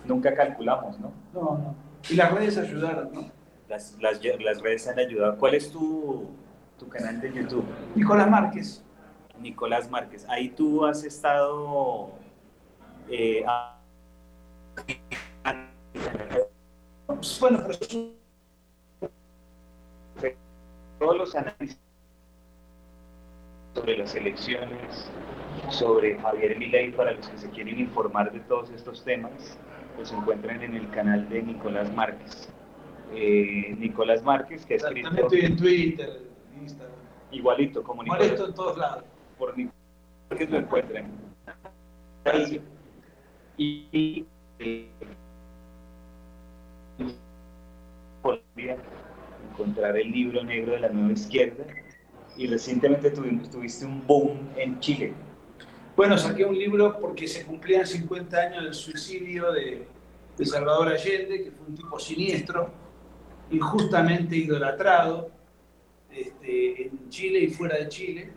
nunca 0.07 0.35
calculamos, 0.35 0.99
¿no? 0.99 1.13
No, 1.35 1.41
no. 1.59 1.77
Y 2.09 2.15
las 2.15 2.33
redes 2.33 2.57
ayudaron, 2.57 3.13
¿no? 3.13 3.31
Las, 3.69 3.99
las, 4.01 4.19
las 4.25 4.63
redes 4.63 4.89
han 4.89 4.99
ayudado. 4.99 5.37
¿Cuál 5.37 5.55
es 5.55 5.71
tu, 5.71 6.31
tu 6.79 6.89
canal 6.89 7.21
de 7.21 7.35
YouTube? 7.35 7.67
Nicolás 7.95 8.31
Márquez. 8.31 8.83
Nicolás 9.39 9.91
Márquez. 9.91 10.25
Ahí 10.27 10.49
tú 10.49 10.87
has 10.87 11.05
estado... 11.05 12.13
Eh, 13.11 13.45
bueno, 17.41 17.63
pero 17.67 17.79
todos 20.99 21.17
los 21.17 21.35
análisis 21.35 21.79
sobre 23.75 23.99
las 23.99 24.15
elecciones, 24.15 25.11
sobre 25.71 26.19
Javier 26.19 26.59
Milei, 26.59 26.93
para 26.93 27.13
los 27.13 27.29
que 27.29 27.39
se 27.39 27.51
quieren 27.51 27.79
informar 27.79 28.33
de 28.33 28.41
todos 28.41 28.71
estos 28.71 29.05
temas, 29.05 29.59
los 29.99 30.13
encuentran 30.13 30.63
en 30.63 30.75
el 30.75 30.89
canal 30.91 31.29
de 31.29 31.43
Nicolás 31.43 31.93
Márquez. 31.95 32.49
Eh, 33.13 33.75
Nicolás 33.79 34.23
Márquez, 34.23 34.65
que 34.65 34.75
ha 34.75 34.77
escrito... 34.79 35.09
También 35.09 35.27
estoy 35.27 35.41
en 35.45 35.57
Twitter, 35.57 36.23
Instagram. 36.61 36.97
Igualito, 37.31 37.83
como 37.83 38.03
Nicolás. 38.03 38.25
Igualito 38.25 38.49
en 38.49 38.55
todos 38.55 38.79
lados. 38.79 39.05
Por 39.39 39.57
Nicolás 39.57 39.77
Márquez 40.31 40.51
lo 40.51 40.59
encuentran. 40.59 41.11
Y, 43.59 43.89
y 43.93 44.27
eh, 44.59 44.91
Colombia 48.23 48.77
encontrar 49.57 49.97
el 49.97 50.11
libro 50.11 50.45
negro 50.45 50.73
de 50.73 50.81
la 50.81 50.89
nueva 50.91 51.13
izquierda 51.13 51.65
y 52.37 52.47
recientemente 52.47 53.11
tuvimos, 53.11 53.51
tuviste 53.51 53.87
un 53.87 54.07
boom 54.07 54.51
en 54.57 54.79
Chile. 54.81 55.15
Bueno, 55.97 56.19
saqué 56.19 56.45
un 56.45 56.59
libro 56.59 56.99
porque 57.01 57.27
se 57.27 57.45
cumplían 57.47 57.87
50 57.87 58.37
años 58.37 58.65
del 58.65 58.75
suicidio 58.75 59.51
de, 59.53 59.87
de 60.37 60.45
Salvador 60.45 60.89
Allende, 60.89 61.45
que 61.45 61.51
fue 61.51 61.67
un 61.69 61.75
tipo 61.75 61.99
siniestro, 61.99 62.71
injustamente 63.51 64.37
idolatrado 64.37 65.31
este, 66.11 66.89
en 66.89 67.09
Chile 67.09 67.39
y 67.41 67.49
fuera 67.49 67.79
de 67.79 67.89
Chile, 67.89 68.31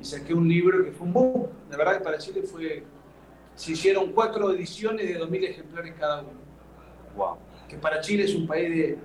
y 0.00 0.04
saqué 0.04 0.34
un 0.34 0.48
libro 0.48 0.84
que 0.84 0.90
fue 0.90 1.06
un 1.06 1.12
boom. 1.12 1.46
La 1.70 1.76
verdad 1.76 1.98
que 1.98 2.04
para 2.04 2.18
Chile 2.18 2.42
fue, 2.42 2.82
se 3.54 3.72
hicieron 3.72 4.12
cuatro 4.12 4.50
ediciones 4.50 5.06
de 5.06 5.20
2.000 5.20 5.44
ejemplares 5.44 5.94
cada 5.96 6.22
uno. 6.22 6.40
Wow. 7.16 7.36
Que 7.68 7.76
para 7.76 8.00
Chile 8.00 8.24
es 8.24 8.34
un 8.34 8.48
país 8.48 8.68
de 8.68 8.98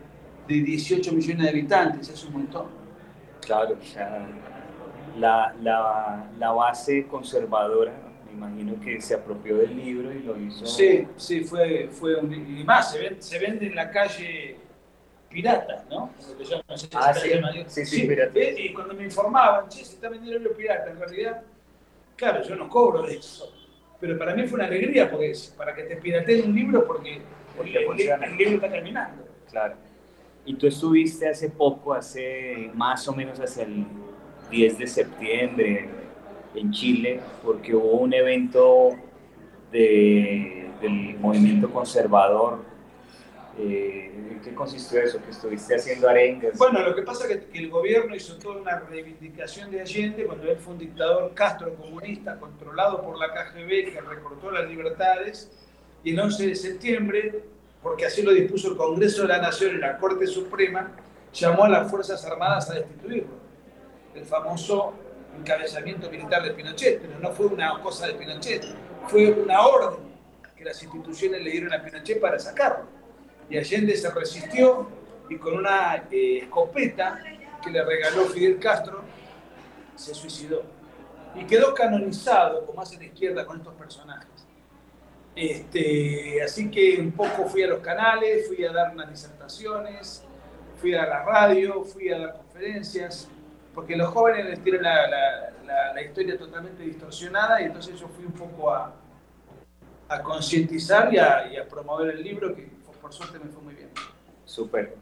de 0.51 0.62
18 0.63 1.13
millones 1.13 1.43
de 1.43 1.50
habitantes, 1.50 2.10
es 2.10 2.24
un 2.25 2.34
montón. 2.34 2.67
Claro, 3.41 3.77
o 3.79 3.86
sea, 3.86 4.27
la, 5.17 5.55
la, 5.62 6.29
la, 6.38 6.51
base 6.51 7.08
conservadora, 7.08 7.93
me 8.25 8.34
imagino 8.34 8.79
que 8.79 9.01
se 9.01 9.15
apropió 9.15 9.58
del 9.58 9.75
libro 9.75 10.12
y 10.13 10.20
lo 10.20 10.38
hizo. 10.38 10.65
Sí, 10.65 11.08
sí, 11.15 11.43
fue, 11.43 11.89
fue 11.91 12.15
un. 12.15 12.34
Y 12.34 12.63
más, 12.63 12.91
se 12.91 13.00
vende, 13.00 13.22
se 13.22 13.39
vende 13.39 13.67
en 13.67 13.75
la 13.75 13.89
calle 13.89 14.58
pirata, 15.29 15.86
¿no? 15.89 16.12
Yo 16.43 16.62
no 16.67 16.77
sé 16.77 16.88
si 16.88 16.91
ah, 16.96 17.13
sí, 17.13 17.29
sí, 17.29 17.63
sí, 17.67 17.86
sí, 17.86 18.08
pirata. 18.08 18.39
Y 18.39 18.74
cuando 18.74 18.93
me 18.93 19.05
informaban, 19.05 19.70
che, 19.70 19.86
se 19.86 19.93
está 19.93 20.10
vendiendo 20.10 20.38
el 20.38 20.43
libro 20.43 20.58
pirata, 20.58 20.91
en 20.91 21.00
realidad, 21.00 21.41
claro, 22.15 22.43
yo 22.43 22.55
no 22.55 22.70
cobro 22.70 23.03
de 23.03 23.15
eso. 23.15 23.51
Pero 24.00 24.17
para 24.17 24.36
mí 24.36 24.46
fue 24.48 24.58
una 24.58 24.67
alegría, 24.67 25.10
porque 25.10 25.34
para 25.58 25.74
que 25.74 25.84
te 25.84 25.96
pirateen 25.96 26.50
un 26.50 26.55
libro, 26.55 26.86
porque, 26.86 27.22
porque 27.55 27.77
el, 27.77 28.00
el, 28.00 28.24
el 28.24 28.38
libro 28.38 28.55
está 28.55 28.70
terminando. 28.70 29.24
Claro. 29.50 29.75
Y 30.45 30.55
tú 30.55 30.67
estuviste 30.67 31.29
hace 31.29 31.50
poco, 31.50 31.93
hace 31.93 32.71
más 32.74 33.07
o 33.07 33.13
menos 33.13 33.39
hacia 33.39 33.63
el 33.63 33.86
10 34.50 34.77
de 34.79 34.88
septiembre 34.88 35.89
en 36.55 36.71
Chile, 36.71 37.19
porque 37.43 37.75
hubo 37.75 38.00
un 38.00 38.13
evento 38.13 38.91
de, 39.71 40.69
del 40.81 41.17
movimiento 41.19 41.71
conservador. 41.71 42.60
Eh, 43.60 44.12
¿En 44.31 44.39
qué 44.39 44.53
consistió 44.53 45.01
eso? 45.01 45.21
¿Que 45.24 45.31
estuviste 45.31 45.75
haciendo 45.75 46.10
arengas? 46.10 46.57
Bueno, 46.57 46.79
lo 46.79 46.95
que 46.95 47.03
pasa 47.03 47.27
es 47.27 47.45
que 47.45 47.60
el 47.60 47.69
gobierno 47.69 48.15
hizo 48.15 48.38
toda 48.38 48.62
una 48.62 48.79
reivindicación 48.79 49.69
de 49.69 49.81
Allende 49.81 50.25
cuando 50.25 50.50
él 50.50 50.57
fue 50.57 50.74
un 50.74 50.79
dictador 50.79 51.33
castro 51.33 51.75
comunista 51.75 52.39
controlado 52.39 53.01
por 53.03 53.19
la 53.19 53.27
KGB 53.33 53.93
que 53.93 54.01
recortó 54.01 54.51
las 54.51 54.67
libertades 54.67 55.51
y 56.03 56.12
el 56.12 56.19
11 56.19 56.48
de 56.48 56.55
septiembre 56.55 57.43
porque 57.82 58.06
así 58.06 58.22
lo 58.22 58.32
dispuso 58.32 58.70
el 58.70 58.78
Congreso 58.78 59.24
de 59.24 59.30
la 59.30 59.40
Nación 59.40 59.76
y 59.76 59.80
la 59.80 59.98
Corte 59.98 60.28
Suprema, 60.28 60.92
llamó 61.34 61.64
a 61.64 61.70
las 61.70 61.90
Fuerzas 61.90 62.24
Armadas 62.26 62.70
a 62.70 62.76
destituirlo. 62.76 63.34
El 64.14 64.26
famoso 64.26 64.94
encabezamiento 65.38 66.10
militar 66.10 66.44
de 66.44 66.52
Pinochet, 66.52 67.02
pero 67.02 67.20
no 67.20 67.32
fue 67.32 67.48
una 67.48 67.80
cosa 67.82 68.08
de 68.08 68.14
Pinochet, 68.14 68.66
fue 69.08 69.32
una 69.32 69.62
orden 69.62 70.00
que 70.56 70.66
las 70.66 70.82
instituciones 70.84 71.42
le 71.42 71.52
dieron 71.52 71.74
a 71.74 71.82
Pinochet 71.82 72.20
para 72.20 72.38
sacarlo. 72.38 72.86
Y 73.50 73.58
Allende 73.58 73.96
se 73.96 74.12
resistió 74.12 74.88
y 75.30 75.38
con 75.38 75.56
una 75.56 76.08
eh, 76.12 76.40
escopeta 76.44 77.20
que 77.64 77.72
le 77.72 77.84
regaló 77.84 78.26
Fidel 78.26 78.60
Castro, 78.60 79.02
se 79.96 80.14
suicidó. 80.14 80.64
Y 81.36 81.46
quedó 81.46 81.74
canonizado, 81.74 82.66
como 82.66 82.82
hace 82.82 82.98
la 82.98 83.06
izquierda 83.06 83.46
con 83.46 83.58
estos 83.58 83.74
personajes. 83.76 84.28
Este, 85.36 86.42
así 86.44 86.70
que 86.70 87.00
un 87.00 87.12
poco 87.12 87.46
fui 87.46 87.64
a 87.64 87.68
los 87.68 87.80
canales, 87.80 88.48
fui 88.48 88.64
a 88.66 88.72
dar 88.72 88.94
unas 88.94 89.10
disertaciones, 89.10 90.24
fui 90.76 90.94
a 90.94 91.06
la 91.06 91.24
radio, 91.24 91.84
fui 91.84 92.10
a 92.10 92.20
dar 92.20 92.34
conferencias, 92.34 93.30
porque 93.74 93.96
los 93.96 94.10
jóvenes 94.10 94.46
les 94.46 94.64
tienen 94.64 94.84
la, 94.84 95.08
la, 95.94 96.02
historia 96.02 96.38
totalmente 96.38 96.84
distorsionada 96.84 97.62
y 97.62 97.66
entonces 97.66 98.00
yo 98.00 98.08
fui 98.10 98.26
un 98.26 98.34
poco 98.34 98.72
a, 98.72 98.94
a 100.10 100.22
concientizar 100.22 101.14
y, 101.14 101.18
y 101.18 101.20
a, 101.58 101.68
promover 101.70 102.16
el 102.16 102.24
libro 102.24 102.54
que 102.54 102.70
por 103.02 103.14
suerte 103.14 103.40
me 103.40 103.50
fue 103.50 103.62
muy 103.62 103.76
bien. 103.76 103.90
Súper. 104.46 104.96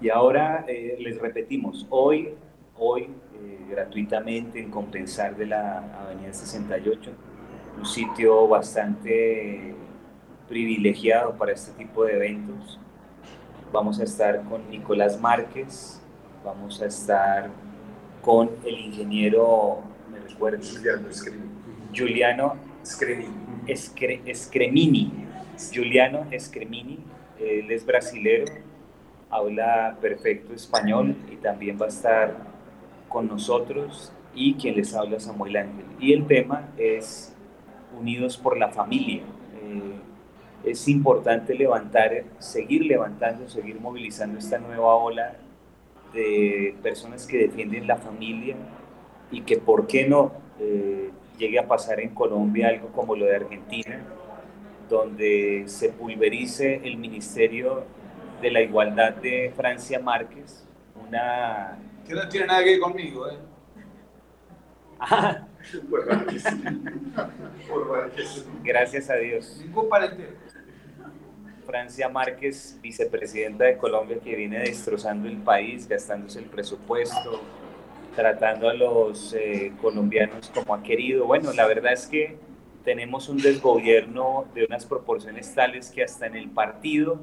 Y 0.00 0.08
ahora 0.08 0.64
eh, 0.68 0.96
les 0.98 1.20
repetimos, 1.20 1.86
hoy, 1.90 2.34
hoy 2.76 3.10
eh, 3.34 3.66
gratuitamente 3.68 4.60
en 4.60 4.70
Compensar 4.70 5.36
de 5.36 5.46
la 5.46 5.78
Avenida 6.00 6.32
68 6.32 7.12
un 7.78 7.86
sitio 7.86 8.48
bastante 8.48 9.74
privilegiado 10.48 11.34
para 11.34 11.52
este 11.52 11.72
tipo 11.72 12.04
de 12.04 12.14
eventos. 12.14 12.78
Vamos 13.72 14.00
a 14.00 14.04
estar 14.04 14.42
con 14.44 14.68
Nicolás 14.70 15.20
Márquez, 15.20 16.00
vamos 16.44 16.80
a 16.82 16.86
estar 16.86 17.50
con 18.22 18.50
el 18.64 18.78
ingeniero, 18.80 19.82
me 20.10 20.18
recuerdo, 20.20 20.58
Juliano 20.66 21.08
Escremini. 21.08 21.46
Juliano 25.74 26.26
Escremini, 26.30 26.98
él 27.38 27.70
es 27.70 27.86
brasilero, 27.86 28.46
habla 29.30 29.96
perfecto 30.00 30.52
español 30.54 31.14
y 31.30 31.36
también 31.36 31.78
va 31.80 31.86
a 31.86 31.90
estar 31.90 32.34
con 33.08 33.28
nosotros 33.28 34.12
y 34.34 34.54
quien 34.54 34.76
les 34.76 34.94
habla 34.94 35.20
Samuel 35.20 35.56
Ángel. 35.56 35.84
Y 36.00 36.12
el 36.14 36.26
tema 36.26 36.68
es 36.76 37.34
unidos 37.98 38.36
por 38.36 38.56
la 38.56 38.68
familia. 38.68 39.22
Eh, 39.62 39.98
es 40.70 40.88
importante 40.88 41.54
levantar, 41.54 42.24
seguir 42.38 42.84
levantando, 42.84 43.48
seguir 43.48 43.80
movilizando 43.80 44.38
esta 44.38 44.58
nueva 44.58 44.94
ola 44.94 45.36
de 46.12 46.74
personas 46.82 47.26
que 47.26 47.38
defienden 47.38 47.86
la 47.86 47.96
familia 47.96 48.56
y 49.30 49.42
que, 49.42 49.58
¿por 49.58 49.86
qué 49.86 50.08
no? 50.08 50.32
Eh, 50.58 51.10
llegue 51.38 51.58
a 51.58 51.66
pasar 51.66 52.00
en 52.00 52.14
Colombia 52.14 52.68
algo 52.68 52.88
como 52.88 53.14
lo 53.14 53.26
de 53.26 53.36
Argentina, 53.36 54.00
donde 54.88 55.64
se 55.66 55.90
pulverice 55.90 56.80
el 56.84 56.96
Ministerio 56.96 57.84
de 58.40 58.50
la 58.50 58.60
Igualdad 58.60 59.14
de 59.14 59.52
Francia 59.54 60.00
Márquez, 60.00 60.66
una... 61.06 61.78
Que 62.06 62.14
no 62.14 62.28
tiene 62.28 62.46
nada 62.46 62.64
que 62.64 62.70
ver 62.70 62.80
conmigo, 62.80 63.28
¿eh? 63.28 63.38
Gracias 68.62 69.10
a 69.10 69.14
Dios. 69.16 69.60
Ningún 69.64 69.88
parentesco. 69.88 70.34
Francia 71.66 72.08
Márquez, 72.08 72.78
vicepresidenta 72.80 73.64
de 73.64 73.76
Colombia, 73.76 74.18
que 74.24 74.34
viene 74.34 74.60
destrozando 74.60 75.28
el 75.28 75.36
país, 75.36 75.86
gastándose 75.86 76.38
el 76.38 76.46
presupuesto, 76.46 77.42
tratando 78.16 78.70
a 78.70 78.74
los 78.74 79.34
eh, 79.34 79.72
colombianos 79.82 80.50
como 80.54 80.74
ha 80.74 80.82
querido. 80.82 81.26
Bueno, 81.26 81.52
la 81.52 81.66
verdad 81.66 81.92
es 81.92 82.06
que 82.06 82.38
tenemos 82.84 83.28
un 83.28 83.36
desgobierno 83.36 84.46
de 84.54 84.64
unas 84.64 84.86
proporciones 84.86 85.54
tales 85.54 85.90
que 85.90 86.02
hasta 86.02 86.26
en 86.26 86.36
el 86.36 86.48
partido 86.48 87.20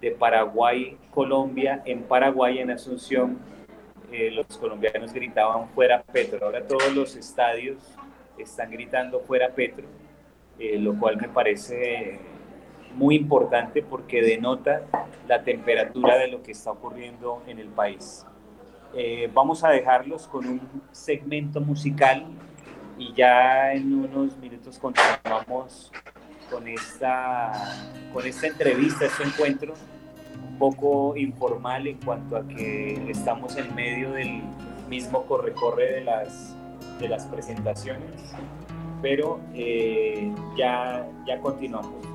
de 0.00 0.12
Paraguay-Colombia, 0.12 1.82
en 1.84 2.04
Paraguay, 2.04 2.60
en 2.60 2.70
Asunción, 2.70 3.38
los 4.32 4.46
colombianos 4.58 5.12
gritaban 5.12 5.68
fuera 5.70 6.02
Petro. 6.02 6.46
Ahora 6.46 6.66
todos 6.66 6.94
los 6.94 7.16
estadios 7.16 7.78
están 8.38 8.70
gritando 8.70 9.20
fuera 9.20 9.50
Petro, 9.50 9.86
eh, 10.58 10.78
lo 10.78 10.98
cual 10.98 11.16
me 11.16 11.28
parece 11.28 12.18
muy 12.94 13.16
importante 13.16 13.82
porque 13.82 14.22
denota 14.22 14.82
la 15.26 15.42
temperatura 15.42 16.16
de 16.18 16.28
lo 16.28 16.42
que 16.42 16.52
está 16.52 16.70
ocurriendo 16.70 17.42
en 17.46 17.58
el 17.58 17.68
país. 17.68 18.24
Eh, 18.94 19.28
vamos 19.32 19.64
a 19.64 19.70
dejarlos 19.70 20.28
con 20.28 20.46
un 20.46 20.60
segmento 20.92 21.60
musical 21.60 22.26
y 22.96 23.12
ya 23.12 23.72
en 23.72 23.92
unos 23.92 24.36
minutos 24.38 24.78
continuamos 24.78 25.90
con 26.48 26.68
esta, 26.68 27.50
con 28.12 28.24
esta 28.24 28.46
entrevista, 28.46 29.06
este 29.06 29.24
encuentro 29.24 29.74
poco 30.58 31.16
informal 31.16 31.86
en 31.86 31.98
cuanto 31.98 32.36
a 32.36 32.46
que 32.46 33.10
estamos 33.10 33.56
en 33.56 33.74
medio 33.74 34.12
del 34.12 34.42
mismo 34.88 35.24
corre-corre 35.24 35.92
de 35.92 36.04
las, 36.04 36.54
de 36.98 37.08
las 37.08 37.26
presentaciones, 37.26 38.10
pero 39.02 39.40
eh, 39.54 40.32
ya, 40.56 41.06
ya 41.26 41.38
continuamos. 41.40 42.13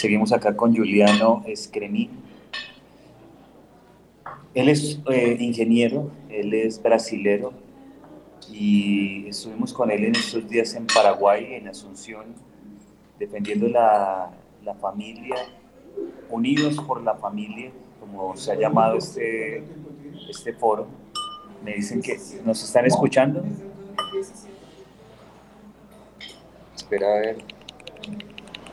Seguimos 0.00 0.32
acá 0.32 0.56
con 0.56 0.74
Juliano 0.74 1.42
Escremín. 1.46 2.08
Él 4.54 4.70
es 4.70 4.98
eh, 5.10 5.36
ingeniero, 5.38 6.10
él 6.30 6.54
es 6.54 6.82
brasilero 6.82 7.52
y 8.50 9.26
estuvimos 9.28 9.74
con 9.74 9.90
él 9.90 10.04
en 10.04 10.16
estos 10.16 10.48
días 10.48 10.74
en 10.74 10.86
Paraguay, 10.86 11.52
en 11.52 11.68
Asunción, 11.68 12.34
defendiendo 13.18 13.68
la, 13.68 14.30
la 14.64 14.74
familia, 14.76 15.36
unidos 16.30 16.76
por 16.76 17.02
la 17.02 17.16
familia, 17.16 17.70
como 18.00 18.34
se 18.38 18.52
ha 18.52 18.54
llamado 18.54 18.96
este, 18.96 19.62
este 20.30 20.54
foro. 20.54 20.86
Me 21.62 21.74
dicen 21.74 22.00
que 22.00 22.16
nos 22.42 22.64
están 22.64 22.86
escuchando. 22.86 23.44
Espera 26.74 27.06
a 27.06 27.20
ver. 27.20 27.36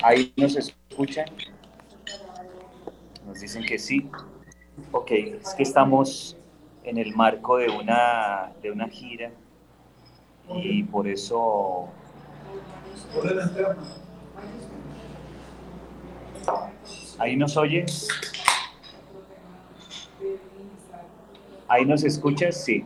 Ahí 0.02 0.32
nos 0.38 0.56
escuchan. 0.56 0.87
Nos 3.26 3.40
dicen 3.40 3.64
que 3.64 3.78
sí. 3.78 4.10
Ok, 4.92 5.12
es 5.12 5.54
que 5.54 5.62
estamos 5.62 6.36
en 6.84 6.98
el 6.98 7.16
marco 7.16 7.58
de 7.58 7.70
una, 7.70 8.52
de 8.64 8.72
una 8.72 8.88
gira 8.88 9.32
y 10.56 10.84
por 10.84 11.08
eso... 11.08 11.90
¿Ahí 17.20 17.36
nos 17.36 17.58
oyes? 17.58 18.08
¿Ahí 21.68 21.86
nos 21.86 22.04
escuchas? 22.04 22.64
Sí. 22.64 22.86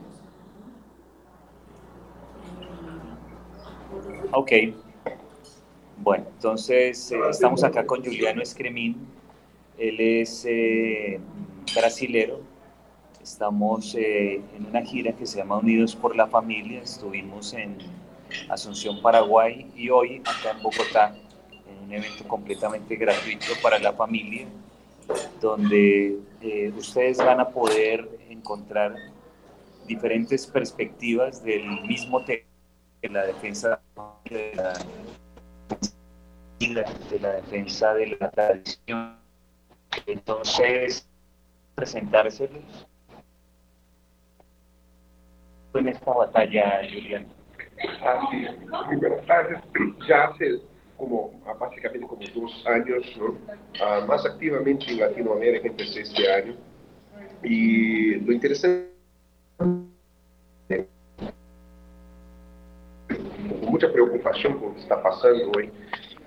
Ok. 4.32 4.52
Bueno, 6.04 6.26
entonces 6.36 7.12
eh, 7.12 7.20
estamos 7.30 7.64
acá 7.64 7.86
con 7.86 8.04
Juliano 8.04 8.42
Escremín. 8.42 9.08
Él 9.78 10.00
es 10.00 10.46
eh, 10.50 11.20
brasilero. 11.76 12.40
Estamos 13.22 13.94
eh, 13.94 14.42
en 14.56 14.66
una 14.66 14.82
gira 14.82 15.12
que 15.14 15.28
se 15.28 15.38
llama 15.38 15.58
Unidos 15.58 15.96
por 15.96 16.16
la 16.16 16.26
Familia. 16.26 16.82
Estuvimos 16.82 17.54
en 17.54 17.78
Asunción, 18.50 19.00
Paraguay 19.04 19.70
y 19.76 19.92
hoy 19.92 20.22
acá 20.22 20.58
en 20.58 20.64
Bogotá 20.64 21.16
en 21.70 21.86
un 21.86 21.94
evento 21.94 22.28
completamente 22.28 22.96
gratuito 22.96 23.54
para 23.62 23.78
la 23.78 23.94
familia 23.94 24.48
donde 25.42 26.18
ustedes 26.78 27.18
van 27.18 27.42
a 27.42 27.50
poder 27.50 28.08
encontrar 28.30 28.96
diferentes 29.86 30.48
perspectivas 30.48 31.44
del 31.44 31.82
mismo 31.82 32.24
tema 32.24 32.46
la 33.10 33.26
defensa 33.26 33.82
de 34.30 34.54
la 34.56 34.74
de 36.69 37.19
la 37.19 37.32
defensa 37.34 37.93
de 37.95 38.17
la 38.19 38.30
tradición. 38.30 39.17
Entonces, 40.06 41.08
presentárselos 41.74 42.88
en 45.74 45.88
esta 45.88 46.12
batalla, 46.12 46.82
Julián. 46.84 47.26
Así 48.04 48.45
es. 48.45 50.08
Ya 50.08 50.26
hace 50.26 50.62
como 50.97 51.32
básicamente 51.60 52.08
como 52.08 52.21
dos 52.36 52.65
años. 52.67 53.17
Uh, 53.17 54.06
más 54.06 54.24
activamente 54.24 54.86
en 54.91 55.00
Latinoamérica 55.00 55.67
empecé 55.67 56.02
este 56.02 56.32
año. 56.32 56.56
Y 57.43 58.15
lo 58.17 58.34
interesante 58.34 58.91
con 59.58 59.91
mucha 63.62 63.91
preocupación 63.91 64.60
por 64.60 64.69
lo 64.69 64.76
que 64.76 64.82
está 64.82 65.02
pasando 65.02 65.52
hoy 65.58 65.71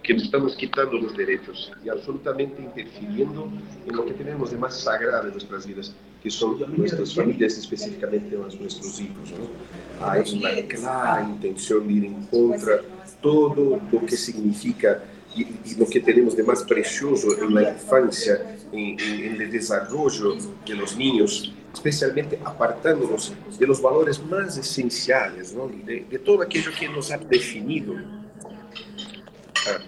que 0.04 0.12
nos 0.12 0.24
estamos 0.24 0.54
quitando 0.54 0.98
los 0.98 1.16
derechos 1.16 1.72
y 1.82 1.88
absolutamente 1.88 2.62
interfiriendo 2.62 3.50
en 3.86 3.96
lo 3.96 4.04
que 4.04 4.12
tenemos 4.12 4.50
de 4.50 4.58
más 4.58 4.78
sagrado 4.78 5.26
en 5.26 5.32
nuestras 5.32 5.66
vidas, 5.66 5.94
que 6.22 6.30
son 6.30 6.62
nuestras 6.76 7.14
familias, 7.14 7.56
específicamente 7.56 8.36
nuestros 8.36 9.00
hijos. 9.00 9.32
¿no? 9.32 10.06
Hay 10.06 10.22
una 10.36 10.50
clara 10.68 11.26
intención 11.26 11.88
de 11.88 11.94
ir 11.94 12.04
en 12.04 12.26
contra 12.26 12.82
todo 13.22 13.80
lo 13.90 14.06
que 14.06 14.16
significa 14.16 15.02
y, 15.34 15.74
lo 15.78 15.86
que 15.86 16.00
tenemos 16.00 16.36
de 16.36 16.42
más 16.42 16.62
precioso 16.64 17.28
en 17.42 17.54
la 17.54 17.70
infancia, 17.70 18.58
en, 18.72 19.00
en, 19.00 19.40
el 19.40 19.50
desarrollo 19.50 20.36
de 20.66 20.74
los 20.74 20.96
niños, 20.96 21.52
especialmente 21.72 22.38
apartándonos 22.44 23.32
de 23.58 23.66
los 23.66 23.80
valores 23.80 24.22
más 24.22 24.58
esenciales, 24.58 25.54
¿no? 25.54 25.66
de, 25.66 26.04
de 26.10 26.18
todo 26.18 26.42
aquello 26.42 26.70
que 26.78 26.88
nos 26.90 27.10
ha 27.10 27.16
definido 27.16 27.94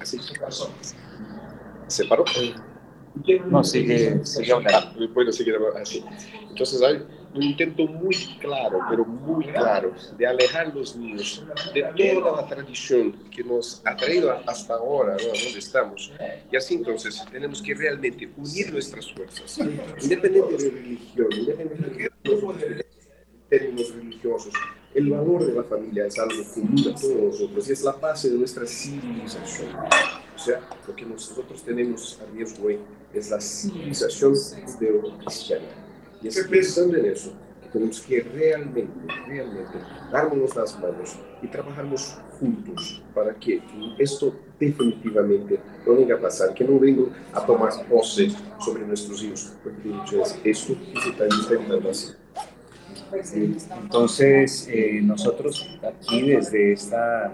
así 0.01 0.19
se 1.89 2.05
paró. 2.05 2.25
No, 3.47 3.65
sigue, 3.65 4.25
sigue 4.25 4.53
hablando. 4.53 4.79
Ah, 4.79 5.09
bueno, 5.15 5.33
sigue 5.33 5.53
así. 5.81 6.05
Entonces 6.51 6.83
hay 6.83 7.03
un 7.35 7.43
intento 7.43 7.87
muy 7.87 8.15
claro, 8.41 8.81
pero 8.89 9.05
muy 9.05 9.47
claro, 9.47 9.93
de 10.17 10.27
alejar 10.27 10.75
los 10.75 10.97
niños 10.97 11.45
de 11.75 11.83
toda 11.83 12.43
la 12.43 12.49
tradición 12.49 13.13
que 13.31 13.45
nos 13.45 13.83
ha 13.85 13.95
traído 13.97 14.33
hasta 14.47 14.75
ahora, 14.75 15.17
¿no? 15.17 15.27
donde 15.27 15.59
estamos. 15.59 16.13
Y 16.51 16.57
así 16.57 16.75
entonces 16.75 17.23
tenemos 17.31 17.63
que 17.63 17.75
realmente 17.75 18.31
unir 18.37 18.73
nuestras 18.73 19.13
fuerzas, 19.13 19.59
independiente 19.59 20.57
de 20.57 20.71
religión, 20.71 21.29
independiente 21.33 22.75
de 22.75 22.87
términos 23.49 23.95
religiosos, 23.95 24.55
el 24.97 25.11
valor 25.11 25.47
de 25.47 25.53
la 25.53 25.63
familia 25.63 26.07
es 26.07 26.19
algo 26.19 26.43
común 26.55 26.81
a 26.89 26.99
todos 26.99 27.17
nosotros 27.17 27.69
y 27.69 27.73
es 27.73 27.85
la 27.85 27.93
base 27.93 28.31
de 28.31 28.39
nuestra 28.39 28.67
civilización. 28.67 29.69
O 30.35 30.39
sea, 30.39 30.61
lo 30.89 30.97
que 30.97 31.05
nosotros 31.05 31.63
tenemos 31.63 32.19
a 32.19 32.35
riesgo 32.35 32.69
hoy 32.69 32.79
es 33.13 33.31
la 33.31 33.39
civilización 33.39 34.35
judeo-cristiana. 34.35 35.67
Y 36.23 36.29
es 36.29 36.39
pensando 36.49 36.97
en 36.97 37.05
eso 37.05 37.31
que 37.63 37.69
tenemos 37.69 38.01
que 38.01 38.21
realmente, 38.23 38.89
realmente 39.27 39.79
darnos 40.11 40.57
las 40.57 40.81
manos 40.81 41.19
y 41.43 41.47
trabajarnos 41.49 42.17
juntos 42.41 43.03
para 43.15 43.35
que 43.35 43.63
esto 43.99 44.35
definitivamente 44.59 45.61
no 45.87 45.95
venga 45.95 46.15
a 46.15 46.21
pasar, 46.21 46.55
que 46.55 46.65
no 46.65 46.81
venga 46.81 47.03
a 47.35 47.45
tomar 47.45 47.87
pose 47.87 48.31
sobre 48.65 48.87
nuestros 48.87 49.23
hijos, 49.23 49.53
porque 49.63 49.89
dicho 49.89 50.23
es 50.23 50.41
esto 50.43 50.75
que 50.95 51.01
se 51.03 51.11
está 51.11 51.27
intentando 51.27 51.91
hacer. 51.91 52.26
Entonces, 53.13 54.69
eh, 54.71 55.01
nosotros 55.03 55.79
aquí 55.83 56.23
desde 56.23 56.73
esta 56.73 57.33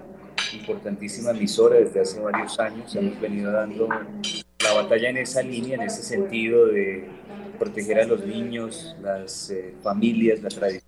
importantísima 0.53 1.31
emisora, 1.31 1.77
desde 1.77 2.01
hace 2.01 2.21
varios 2.21 2.59
años, 2.61 2.95
hemos 2.95 3.19
venido 3.21 3.51
dando 3.51 3.89
la 3.89 4.73
batalla 4.75 5.11
en 5.11 5.19
esa 5.19 5.43
línea, 5.43 5.77
en 5.77 5.83
ese 5.83 6.03
sentido 6.03 6.67
de 6.67 7.05
proteger 7.59 8.01
a 8.01 8.05
los 8.05 8.25
niños, 8.27 8.97
las 9.03 9.51
eh, 9.51 9.75
familias, 9.83 10.43
la 10.43 10.49
tradición. 10.51 10.85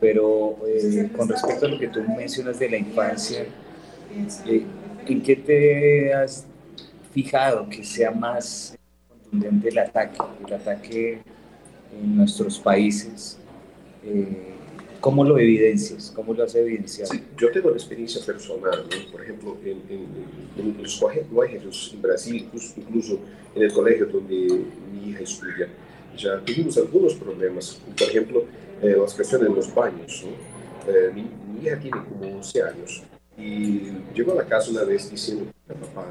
Pero 0.00 0.58
eh, 0.66 1.08
con 1.16 1.28
respecto 1.28 1.66
a 1.66 1.68
lo 1.68 1.78
que 1.78 1.88
tú 1.88 2.02
mencionas 2.02 2.58
de 2.58 2.68
la 2.68 2.76
infancia, 2.76 3.46
¿en 5.06 5.22
qué 5.22 5.36
te 5.36 6.12
has 6.12 6.44
fijado 7.12 7.68
que 7.68 7.82
sea 7.82 8.10
más 8.10 8.76
contundente 9.08 9.68
el 9.68 9.78
ataque, 9.78 10.18
el 10.46 10.52
ataque 10.52 11.18
en 11.98 12.16
nuestros 12.16 12.58
países 12.58 13.38
eh, 14.06 14.56
¿Cómo 15.00 15.24
lo 15.24 15.38
evidencias? 15.38 16.10
¿Cómo 16.14 16.34
lo 16.34 16.42
has 16.42 16.54
evidenciado? 16.54 17.12
Sí, 17.12 17.22
yo 17.38 17.50
tengo 17.52 17.68
una 17.68 17.76
experiencia 17.76 18.24
personal, 18.24 18.86
por 19.12 19.22
ejemplo, 19.22 19.56
en, 19.64 19.82
en, 19.88 20.82
los 20.82 20.98
colegios 20.98 21.92
en 21.94 22.02
Brasil, 22.02 22.48
incluso, 22.76 23.18
en 23.54 23.62
el 23.62 23.72
colegio 23.72 24.06
donde 24.06 24.64
mi 24.92 25.10
hija 25.10 25.22
estudia, 25.22 25.68
ya 26.16 26.40
tuvimos 26.40 26.76
algunos 26.78 27.14
problemas, 27.14 27.80
por 27.96 28.08
ejemplo, 28.08 28.44
eh, 28.82 28.96
las 28.98 29.14
cuestiones 29.14 29.48
en 29.48 29.54
los 29.54 29.74
baños. 29.74 30.24
Eh, 30.88 31.10
mi, 31.14 31.62
hija 31.62 31.78
tiene 31.78 31.98
como 32.08 32.36
11 32.38 32.62
años 32.62 33.02
y 33.38 33.92
llegó 34.14 34.32
a 34.32 34.36
la 34.36 34.46
casa 34.46 34.70
una 34.70 34.84
vez 34.84 35.10
diciendo, 35.10 35.46
papá, 35.66 36.06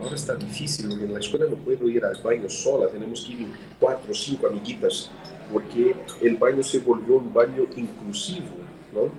ahora 0.00 0.14
está 0.14 0.34
difícil, 0.36 0.90
en 0.92 1.12
la 1.12 1.20
escuela 1.20 1.46
no 1.50 1.56
puedo 1.56 1.88
ir 1.88 2.04
al 2.04 2.20
baño 2.22 2.48
sola, 2.48 2.88
tenemos 2.88 3.24
que 3.24 3.32
ir 3.32 3.48
cuatro 3.80 4.12
o 4.12 4.14
cinco 4.14 4.46
amiguitas 4.46 5.10
porque 5.52 5.96
el 6.20 6.36
baño 6.36 6.62
se 6.62 6.78
volvió 6.78 7.16
un 7.16 7.32
baño 7.32 7.64
inclusivo, 7.74 8.46
¿no? 8.92 9.10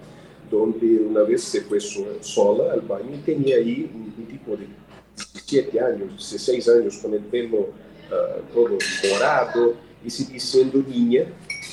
donde 0.49 0.99
una 0.99 1.21
vez 1.21 1.43
se 1.43 1.61
fue 1.61 1.79
sola 1.79 2.73
al 2.73 2.81
baño 2.81 3.15
y 3.15 3.17
tenía 3.19 3.57
ahí 3.57 3.89
un, 3.93 4.09
tipo 4.25 4.55
de 4.55 4.67
17 5.15 5.79
años, 5.79 6.09
16 6.09 6.69
años 6.69 6.97
con 6.97 7.13
el 7.13 7.21
pelo 7.21 7.57
uh, 7.59 8.53
todo 8.53 8.77
morado 9.11 9.75
y 10.03 10.09
sigue 10.09 10.39
siendo 10.39 10.79
niña 10.79 11.23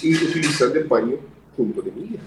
y 0.02 0.14
utilizando 0.14 0.78
el 0.78 0.84
baño 0.84 1.16
junto 1.56 1.82
de 1.82 1.90
mi 1.92 2.14
hija. 2.14 2.22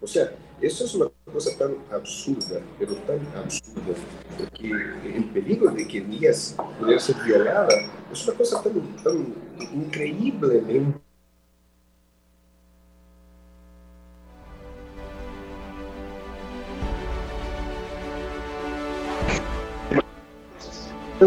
O 0.00 0.06
sea, 0.06 0.32
eso 0.60 0.84
es 0.84 0.94
una 0.94 1.06
cosa 1.30 1.56
tan 1.58 1.76
absurda, 1.90 2.60
pero 2.78 2.94
tan 3.06 3.20
absurda, 3.36 3.94
porque 4.36 4.70
el 5.16 5.24
peligro 5.32 5.70
de 5.70 5.86
que 5.86 6.00
niñas 6.00 6.56
pudieran 6.78 7.00
ser 7.00 7.16
violadas 7.24 7.74
es 8.12 8.28
una 8.28 8.36
cosa 8.36 8.62
tan, 8.62 8.72
tan 9.02 9.34
increíblemente 9.72 11.00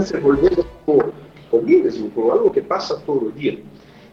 se 0.02 0.20
volviendo 0.20 0.66
como 0.86 1.12
con 2.16 2.32
algo 2.32 2.52
que 2.52 2.62
pasa 2.62 3.00
todo 3.06 3.28
el 3.28 3.36
día. 3.36 3.60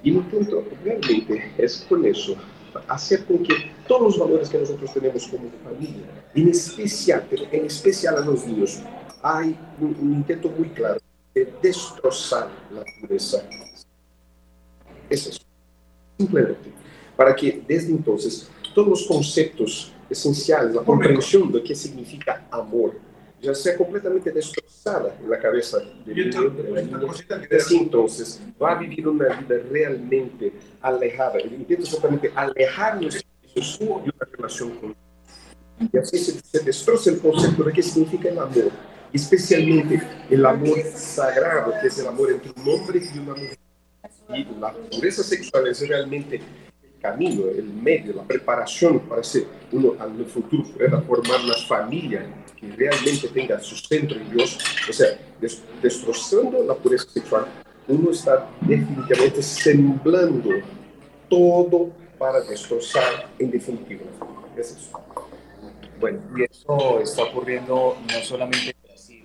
Y 0.02 0.10
mi 0.12 0.18
intento 0.18 0.64
realmente 0.84 1.52
es 1.58 1.86
con 1.88 2.04
eso, 2.04 2.36
hacer 2.88 3.24
con 3.24 3.42
que 3.42 3.72
todos 3.86 4.02
los 4.02 4.18
valores 4.18 4.48
que 4.48 4.58
nosotros 4.58 4.92
tenemos 4.92 5.26
como 5.26 5.50
familia, 5.64 6.06
en 6.34 6.48
especial, 6.48 7.26
en 7.30 7.66
especial 7.66 8.16
a 8.16 8.20
los 8.20 8.46
niños, 8.46 8.80
hay 9.22 9.58
un, 9.80 9.96
un 10.00 10.12
intento 10.14 10.48
muy 10.48 10.68
claro 10.70 11.00
de 11.34 11.52
destrozar 11.62 12.48
la 12.72 12.84
pureza. 13.00 13.42
Es 15.08 15.26
eso, 15.26 15.40
simplemente, 16.18 16.72
para 17.16 17.34
que 17.34 17.62
desde 17.66 17.90
entonces 17.90 18.50
todos 18.74 18.88
los 18.88 19.06
conceptos 19.06 19.92
esenciales, 20.08 20.74
la 20.74 20.82
comprensión 20.82 21.50
de 21.52 21.62
qué 21.62 21.74
significa 21.74 22.46
amor, 22.50 22.94
ya 23.40 23.54
sea 23.54 23.76
completamente 23.76 24.30
destrozada 24.30 25.16
en 25.20 25.30
la 25.30 25.38
cabeza 25.38 25.78
del 26.04 26.30
niño, 26.30 26.50
Desde 27.48 27.76
entonces 27.76 28.40
va 28.60 28.72
a 28.72 28.78
vivir 28.78 29.08
una 29.08 29.40
vida 29.40 29.56
realmente 29.70 30.52
alejada. 30.80 31.40
Intenta 31.40 31.82
exactamente 31.82 32.30
alejarnos 32.34 33.14
de 33.54 33.62
una 33.86 34.12
relación 34.32 34.70
con 34.78 34.96
Y 35.80 35.98
así 35.98 36.18
se, 36.18 36.40
se 36.40 36.64
destroza 36.64 37.10
el 37.10 37.20
concepto 37.20 37.64
de 37.64 37.72
qué 37.72 37.82
significa 37.82 38.28
el 38.28 38.38
amor, 38.38 38.70
especialmente 39.12 40.02
el 40.28 40.44
amor 40.44 40.78
sagrado, 40.94 41.72
que 41.80 41.88
es 41.88 41.98
el 41.98 42.06
amor 42.06 42.30
entre 42.30 42.52
un 42.52 42.68
hombre 42.68 43.00
y 43.02 43.18
una 43.18 43.32
mujer. 43.32 43.58
Y 44.28 44.44
la 44.60 44.72
pureza 44.72 45.22
sexual 45.22 45.66
es 45.66 45.86
realmente 45.88 46.40
camino, 47.00 47.44
el 47.46 47.64
medio, 47.64 48.14
la 48.14 48.24
preparación 48.24 49.00
para 49.00 49.22
que 49.22 49.46
uno 49.72 49.94
en 50.04 50.20
el 50.20 50.26
futuro 50.26 50.64
pueda 50.76 51.00
formar 51.00 51.40
una 51.44 51.54
familia 51.66 52.26
que 52.58 52.70
realmente 52.72 53.28
tenga 53.28 53.58
su 53.60 53.76
centro 53.76 54.18
en 54.18 54.30
Dios, 54.30 54.58
o 54.88 54.92
sea, 54.92 55.18
destrozando 55.82 56.62
la 56.62 56.74
pureza 56.74 57.08
sexual, 57.08 57.46
uno 57.88 58.10
está 58.10 58.48
definitivamente 58.60 59.42
sembrando 59.42 60.50
todo 61.28 61.90
para 62.18 62.40
destrozar 62.42 63.28
en 63.38 63.50
definitiva. 63.50 64.02
Es 64.56 64.72
eso. 64.72 65.00
Bueno, 65.98 66.20
y 66.36 66.44
eso 66.44 67.00
está 67.00 67.24
ocurriendo 67.24 67.96
no 68.06 68.20
solamente 68.22 68.70
en 68.70 68.76
Brasil, 68.82 69.24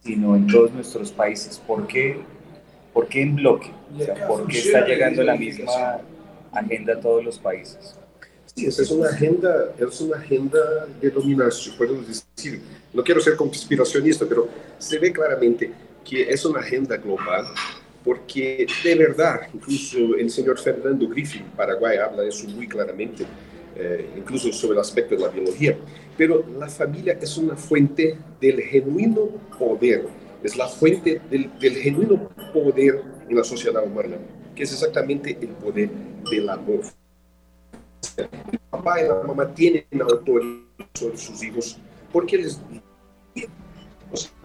sino 0.00 0.36
en 0.36 0.46
todos 0.46 0.72
nuestros 0.72 1.10
países. 1.10 1.58
¿Por 1.58 1.86
qué, 1.86 2.20
¿Por 2.92 3.08
qué 3.08 3.22
en 3.22 3.36
bloque? 3.36 3.72
O 3.96 4.02
sea, 4.02 4.28
¿Por 4.28 4.46
qué 4.46 4.58
está 4.58 4.86
llegando 4.86 5.22
la 5.22 5.36
misma 5.36 6.00
agenda 6.52 6.94
a 6.94 7.00
todos 7.00 7.24
los 7.24 7.38
países. 7.38 7.96
Sí, 8.54 8.66
esa 8.66 8.82
es 8.82 8.90
una 8.90 9.08
agenda, 9.08 9.72
es 9.78 10.00
una 10.00 10.16
agenda 10.16 10.86
de 11.00 11.10
dominación, 11.10 11.76
podemos 11.76 12.06
decir. 12.08 12.60
No 12.92 13.04
quiero 13.04 13.20
ser 13.20 13.36
conspiracionista, 13.36 14.26
pero 14.26 14.48
se 14.78 14.98
ve 14.98 15.12
claramente 15.12 15.70
que 16.04 16.22
es 16.22 16.44
una 16.44 16.60
agenda 16.60 16.96
global, 16.96 17.44
porque 18.04 18.66
de 18.82 18.94
verdad, 18.94 19.42
incluso 19.52 19.98
el 20.16 20.30
señor 20.30 20.58
Fernando 20.58 21.06
Griffin, 21.08 21.44
Paraguay, 21.56 21.98
habla 21.98 22.22
de 22.22 22.30
eso 22.30 22.48
muy 22.48 22.66
claramente, 22.66 23.24
eh, 23.76 24.08
incluso 24.16 24.52
sobre 24.52 24.74
el 24.74 24.80
aspecto 24.80 25.14
de 25.14 25.20
la 25.20 25.28
biología, 25.28 25.76
pero 26.16 26.44
la 26.58 26.68
familia 26.68 27.18
es 27.20 27.36
una 27.36 27.54
fuente 27.54 28.16
del 28.40 28.60
genuino 28.62 29.26
poder, 29.58 30.06
es 30.42 30.56
la 30.56 30.66
fuente 30.66 31.20
del, 31.30 31.50
del 31.60 31.76
genuino 31.76 32.30
poder 32.52 33.02
en 33.28 33.36
la 33.36 33.44
sociedad 33.44 33.84
humana 33.84 34.16
que 34.58 34.64
es 34.64 34.72
exactamente 34.72 35.38
el 35.40 35.50
poder 35.50 35.88
del 36.32 36.50
amor. 36.50 36.80
El 38.16 38.58
papá 38.70 39.00
y 39.00 39.06
la 39.06 39.22
mamá 39.22 39.54
tienen 39.54 39.84
autoridad 40.00 40.64
sobre 40.94 41.16
sus 41.16 41.40
hijos 41.44 41.78
porque 42.12 42.38
les 42.38 42.60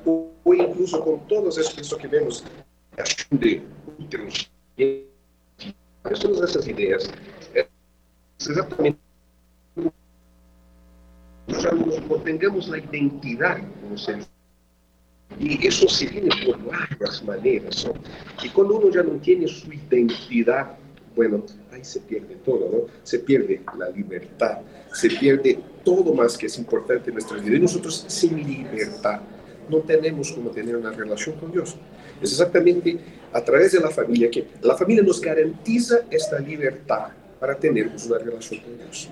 o 0.05 0.53
incluso 0.53 1.03
con 1.03 1.27
todos 1.27 1.57
eso 1.57 1.97
que 1.97 2.07
vemos 2.07 2.43
de 3.31 3.63
todas 6.21 6.49
esas 6.51 6.67
ideas, 6.67 7.09
es 7.55 7.67
exactamente 8.49 8.99
tengamos 12.23 12.67
la 12.67 12.77
identidad 12.77 13.57
como 13.81 13.97
seres 13.97 14.29
y 15.39 15.67
eso 15.67 15.87
se 15.87 16.07
viene 16.07 16.29
por 16.45 16.57
varias 16.63 17.23
maneras. 17.23 17.85
¿no? 17.85 17.93
Y 18.43 18.49
cuando 18.49 18.75
uno 18.75 18.91
ya 18.91 19.03
no 19.03 19.13
tiene 19.13 19.47
su 19.47 19.71
identidad, 19.71 20.77
bueno, 21.15 21.43
ahí 21.71 21.83
se 21.83 21.99
pierde 21.99 22.35
todo, 22.43 22.69
¿no? 22.71 22.93
Se 23.03 23.19
pierde 23.19 23.61
la 23.77 23.89
libertad, 23.89 24.59
se 24.93 25.09
pierde 25.09 25.59
todo 25.83 26.13
más 26.13 26.37
que 26.37 26.47
es 26.47 26.57
importante 26.57 27.09
en 27.09 27.15
nuestra 27.15 27.37
vida. 27.37 27.55
Y 27.55 27.59
nosotros 27.59 28.05
sin 28.07 28.35
libertad 28.37 29.21
no 29.69 29.79
tenemos 29.79 30.31
como 30.31 30.49
tener 30.49 30.75
una 30.75 30.91
relación 30.91 31.35
con 31.35 31.51
Dios. 31.51 31.75
Es 32.21 32.31
exactamente 32.31 32.97
a 33.31 33.43
través 33.43 33.73
de 33.73 33.79
la 33.79 33.89
familia 33.89 34.29
que 34.31 34.47
la 34.61 34.75
familia 34.75 35.03
nos 35.03 35.21
garantiza 35.21 35.99
esta 36.09 36.39
libertad 36.39 37.09
para 37.39 37.57
tener 37.57 37.91
una 38.05 38.17
relación 38.17 38.61
con 38.61 38.77
Dios. 38.77 39.09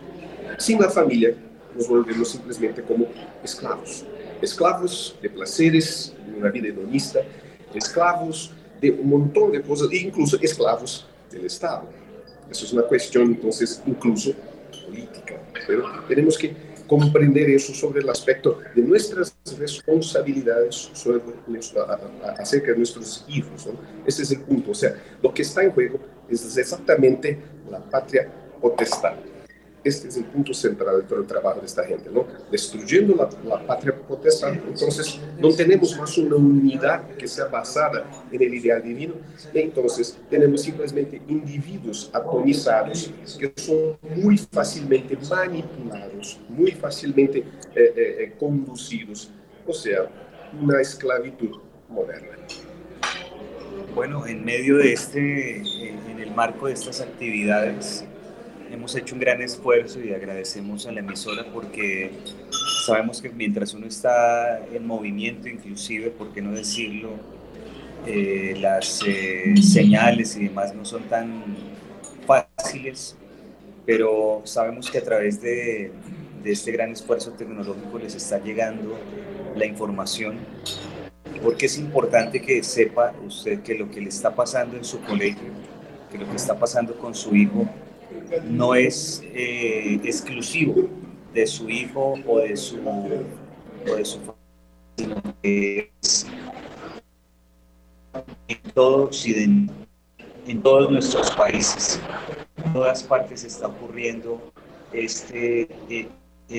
Sin 0.57 0.79
la 0.79 0.89
familia 0.89 1.35
nos 1.75 1.87
volvemos 1.87 2.29
simplemente 2.29 2.81
como 2.81 3.07
esclavos 3.43 4.05
esclavos 4.41 5.15
de 5.21 5.29
placeres, 5.29 6.13
de 6.25 6.39
una 6.39 6.49
vida 6.49 6.67
hedonista, 6.69 7.21
esclavos 7.73 8.51
de 8.79 8.91
un 8.91 9.09
montón 9.09 9.51
de 9.51 9.61
cosas, 9.61 9.87
incluso 9.91 10.37
esclavos 10.41 11.07
del 11.31 11.45
Estado. 11.45 11.83
Eso 12.49 12.65
es 12.65 12.73
una 12.73 12.83
cuestión, 12.83 13.27
entonces, 13.27 13.81
incluso 13.85 14.33
política. 14.85 15.41
Pero 15.67 15.85
tenemos 16.07 16.37
que 16.37 16.53
comprender 16.87 17.49
eso 17.49 17.73
sobre 17.73 18.01
el 18.01 18.09
aspecto 18.09 18.59
de 18.75 18.81
nuestras 18.81 19.33
responsabilidades 19.57 20.91
sobre 20.93 21.21
acerca 22.37 22.71
de 22.71 22.77
nuestros 22.77 23.23
hijos. 23.29 23.65
¿no? 23.67 23.79
Ese 24.05 24.23
es 24.23 24.31
el 24.31 24.41
punto. 24.41 24.71
O 24.71 24.75
sea, 24.75 24.93
lo 25.21 25.33
que 25.33 25.43
está 25.43 25.63
en 25.63 25.71
juego 25.71 25.99
es 26.29 26.57
exactamente 26.57 27.39
la 27.69 27.79
patria 27.79 28.29
potestad. 28.59 29.13
Este 29.83 30.09
es 30.09 30.17
el 30.17 30.25
punto 30.25 30.53
central 30.53 31.01
de 31.01 31.03
todo 31.07 31.21
el 31.21 31.25
trabajo 31.25 31.59
de 31.59 31.65
esta 31.65 31.83
gente, 31.83 32.09
¿no? 32.11 32.27
Destruyendo 32.51 33.15
la, 33.15 33.29
la 33.43 33.65
patria 33.65 33.95
potestad, 33.95 34.53
entonces 34.53 35.19
no 35.39 35.51
tenemos 35.51 35.97
más 35.97 36.15
una 36.19 36.35
unidad 36.35 37.07
que 37.17 37.27
sea 37.27 37.45
basada 37.45 38.05
en 38.31 38.41
el 38.41 38.53
ideal 38.53 38.83
divino, 38.83 39.15
entonces 39.53 40.19
tenemos 40.29 40.61
simplemente 40.61 41.21
individuos 41.27 42.11
atomizados 42.13 43.11
que 43.39 43.51
son 43.55 43.97
muy 44.15 44.37
fácilmente 44.37 45.17
manipulados, 45.29 46.39
muy 46.47 46.71
fácilmente 46.73 47.39
eh, 47.39 47.45
eh, 47.75 48.15
eh, 48.19 48.33
conducidos, 48.39 49.31
o 49.65 49.73
sea, 49.73 50.09
una 50.61 50.79
esclavitud 50.79 51.59
moderna. 51.89 52.37
Bueno, 53.95 54.25
en 54.25 54.45
medio 54.45 54.77
de 54.77 54.93
este, 54.93 55.57
en 55.57 56.19
el 56.19 56.31
marco 56.31 56.67
de 56.67 56.73
estas 56.73 57.01
actividades, 57.01 58.05
hemos 58.71 58.95
hecho 58.95 59.15
un 59.15 59.21
gran 59.21 59.41
esfuerzo 59.41 59.99
y 59.99 60.13
agradecemos 60.13 60.85
a 60.87 60.91
la 60.91 61.01
emisora 61.01 61.45
porque 61.53 62.11
sabemos 62.85 63.21
que 63.21 63.29
mientras 63.29 63.73
uno 63.73 63.87
está 63.87 64.65
en 64.73 64.85
movimiento, 64.85 65.47
inclusive, 65.47 66.09
por 66.09 66.33
qué 66.33 66.41
no 66.41 66.51
decirlo, 66.51 67.11
eh, 68.07 68.57
las 68.59 69.03
eh, 69.05 69.55
señales 69.61 70.35
y 70.35 70.45
demás 70.45 70.73
no 70.73 70.85
son 70.85 71.03
tan 71.03 71.43
fáciles, 72.25 73.15
pero 73.85 74.41
sabemos 74.45 74.89
que 74.89 74.97
a 74.97 75.03
través 75.03 75.41
de, 75.41 75.91
de 76.43 76.51
este 76.51 76.71
gran 76.71 76.91
esfuerzo 76.91 77.31
tecnológico 77.31 77.99
les 77.99 78.15
está 78.15 78.39
llegando 78.39 78.97
la 79.55 79.65
información. 79.65 80.37
Porque 81.43 81.65
es 81.65 81.77
importante 81.77 82.41
que 82.41 82.61
sepa 82.63 83.13
usted 83.25 83.61
que 83.61 83.73
lo 83.75 83.89
que 83.89 84.01
le 84.01 84.09
está 84.09 84.33
pasando 84.35 84.77
en 84.77 84.83
su 84.83 85.01
colegio, 85.01 85.49
que 86.11 86.17
lo 86.17 86.29
que 86.29 86.35
está 86.35 86.57
pasando 86.57 86.95
con 86.97 87.15
su 87.15 87.35
hijo, 87.35 87.67
no 88.43 88.75
es 88.75 89.23
eh, 89.33 89.99
exclusivo 90.03 90.89
de 91.33 91.47
su 91.47 91.69
hijo 91.69 92.15
o 92.27 92.39
de 92.39 92.55
su, 92.57 92.77
o 92.77 93.95
de 93.95 94.05
su 94.05 94.19
familia, 94.19 95.35
es 95.43 96.27
en 98.47 98.71
todo 98.73 99.05
Occidente, 99.05 99.73
en 100.47 100.61
todos 100.61 100.91
nuestros 100.91 101.31
países, 101.31 102.01
en 102.63 102.73
todas 102.73 103.03
partes 103.03 103.43
está 103.43 103.67
ocurriendo 103.67 104.41
este 104.91 105.69
eh, 105.89 106.09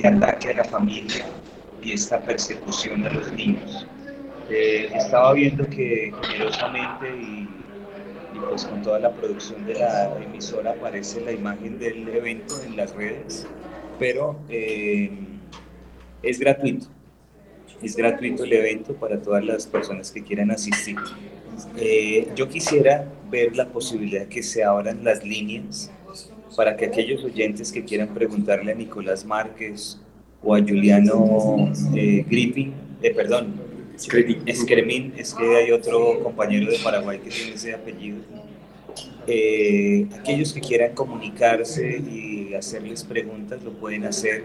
ataque 0.03 0.49
a 0.49 0.55
la 0.55 0.63
familia 0.63 1.25
y 1.81 1.93
esta 1.93 2.19
persecución 2.19 3.05
a 3.05 3.13
los 3.13 3.31
niños. 3.33 3.87
Eh, 4.49 4.89
estaba 4.93 5.33
viendo 5.33 5.65
que 5.67 6.13
generosamente 6.23 7.47
pues 8.39 8.65
con 8.65 8.81
toda 8.81 8.99
la 8.99 9.11
producción 9.11 9.65
de 9.65 9.75
la 9.75 10.17
emisora 10.21 10.71
aparece 10.71 11.21
la 11.21 11.31
imagen 11.31 11.79
del 11.79 12.07
evento 12.09 12.55
en 12.65 12.77
las 12.77 12.93
redes, 12.95 13.47
pero 13.99 14.39
eh, 14.49 15.11
es 16.21 16.39
gratuito. 16.39 16.87
Es 17.81 17.95
gratuito 17.95 18.45
el 18.45 18.53
evento 18.53 18.93
para 18.93 19.21
todas 19.21 19.43
las 19.43 19.67
personas 19.67 20.11
que 20.11 20.23
quieran 20.23 20.51
asistir. 20.51 20.95
Eh, 21.77 22.29
yo 22.35 22.47
quisiera 22.47 23.05
ver 23.29 23.55
la 23.55 23.67
posibilidad 23.67 24.27
que 24.27 24.41
se 24.41 24.63
abran 24.63 25.03
las 25.03 25.23
líneas 25.23 25.91
para 26.55 26.77
que 26.77 26.85
aquellos 26.85 27.23
oyentes 27.23 27.71
que 27.71 27.83
quieran 27.83 28.13
preguntarle 28.13 28.71
a 28.71 28.75
Nicolás 28.75 29.25
Márquez 29.25 29.99
o 30.41 30.55
a 30.55 30.59
Juliano 30.59 31.71
eh, 31.95 32.25
Griffin, 32.29 32.73
eh, 33.01 33.13
perdón, 33.13 33.53
Escremín, 33.95 35.13
es 35.17 35.33
que 35.33 35.55
hay 35.55 35.71
otro 35.71 36.21
compañero 36.23 36.69
de 36.71 36.77
Paraguay 36.79 37.19
que 37.19 37.29
tiene 37.29 37.53
ese 37.53 37.73
apellido. 37.73 38.17
Eh, 39.27 40.07
aquellos 40.19 40.51
que 40.51 40.59
quieran 40.59 40.93
comunicarse 40.93 41.99
y 41.99 42.53
hacerles 42.55 43.03
preguntas 43.03 43.61
lo 43.63 43.71
pueden 43.71 44.05
hacer 44.05 44.43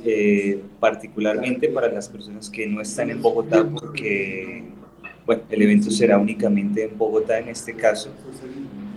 eh, 0.03 0.61
particularmente 0.79 1.69
para 1.69 1.89
las 1.89 2.09
personas 2.09 2.49
que 2.49 2.65
no 2.65 2.81
están 2.81 3.09
en 3.09 3.21
Bogotá, 3.21 3.67
porque 3.67 4.63
bueno, 5.25 5.43
el 5.49 5.61
evento 5.61 5.91
será 5.91 6.17
únicamente 6.17 6.85
en 6.85 6.97
Bogotá 6.97 7.39
en 7.39 7.49
este 7.49 7.75
caso, 7.75 8.09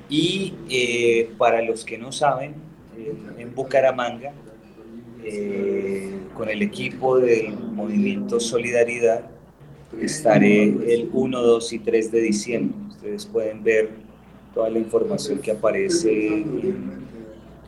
y 0.08 0.54
eh, 0.68 1.30
para 1.36 1.62
los 1.62 1.84
que 1.84 1.98
no 1.98 2.10
saben, 2.10 2.54
en 3.38 3.54
Bucaramanga, 3.54 4.32
con 6.34 6.48
el 6.48 6.62
equipo 6.62 7.18
del 7.18 7.56
movimiento 7.56 8.40
Solidaridad, 8.40 9.30
estaré 9.98 10.64
el 10.64 11.08
1, 11.12 11.42
2 11.42 11.72
y 11.72 11.78
3 11.78 12.12
de 12.12 12.20
diciembre. 12.20 12.76
Ustedes 12.88 13.26
pueden 13.26 13.62
ver 13.62 13.90
toda 14.54 14.70
la 14.70 14.78
información 14.78 15.38
que 15.38 15.50
aparece 15.52 16.10
en 16.10 17.00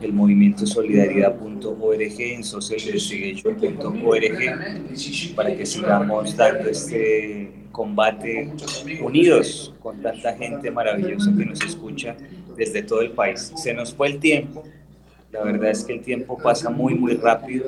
el 0.01 0.13
movimiento 0.13 0.65
solidaridad.org, 0.65 2.19
en 2.19 2.43
socialinvestigation.org, 2.43 5.35
para 5.35 5.55
que 5.55 5.65
sigamos 5.65 6.35
dando 6.35 6.69
este 6.69 7.51
combate 7.71 8.51
unidos 9.01 9.73
con 9.81 10.01
tanta 10.01 10.35
gente 10.35 10.69
maravillosa 10.69 11.33
que 11.35 11.45
nos 11.45 11.61
escucha 11.61 12.15
desde 12.55 12.83
todo 12.83 13.01
el 13.01 13.11
país. 13.11 13.51
Se 13.55 13.73
nos 13.73 13.93
fue 13.93 14.09
el 14.09 14.19
tiempo, 14.19 14.63
la 15.33 15.43
verdad 15.43 15.71
es 15.71 15.83
que 15.83 15.93
el 15.93 16.01
tiempo 16.01 16.37
pasa 16.37 16.69
muy, 16.69 16.93
muy 16.93 17.15
rápido. 17.15 17.65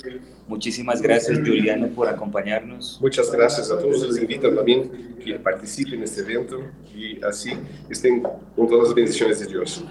Muchísimas 0.47 1.01
gracias, 1.01 1.39
Juliano, 1.39 1.87
por 1.87 2.07
acompañarnos. 2.07 2.99
Muchas 3.01 3.31
gracias 3.31 3.71
a 3.71 3.79
todos. 3.79 4.07
Les 4.07 4.21
invito 4.21 4.53
también 4.53 5.17
que 5.23 5.39
participen 5.39 5.95
en 5.95 6.03
este 6.03 6.21
evento 6.21 6.61
y 6.95 7.19
así 7.23 7.53
estén 7.89 8.21
con 8.21 8.67
todas 8.67 8.89
las 8.89 8.93
bendiciones 8.93 9.39
de 9.39 9.47
Dios. 9.47 9.83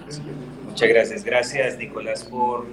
Muchas 0.65 0.87
gracias. 0.87 1.25
Gracias, 1.25 1.77
Nicolás, 1.77 2.23
por 2.23 2.65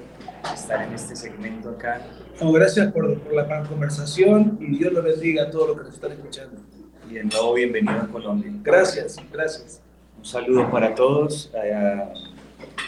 estar 0.55 0.87
en 0.87 0.95
este 0.95 1.17
segmento 1.17 1.71
acá. 1.71 2.01
gracias 2.41 2.93
por, 2.93 3.19
por 3.19 3.35
la 3.35 3.65
conversación 3.65 4.57
y 4.61 4.79
Dios 4.79 4.93
los 4.93 5.03
bendiga 5.03 5.43
a 5.45 5.51
todos 5.51 5.71
los 5.71 5.79
que 5.79 5.83
nos 5.83 5.95
están 5.95 6.13
escuchando. 6.13 6.63
Y 7.11 7.15
de 7.15 7.25
nuevo, 7.25 7.55
bienvenido 7.55 7.95
a 7.95 8.07
Colombia. 8.07 8.53
Gracias, 8.63 9.17
gracias. 9.33 9.83
Un 10.17 10.25
saludo 10.25 10.71
para 10.71 10.95
todos. 10.95 11.51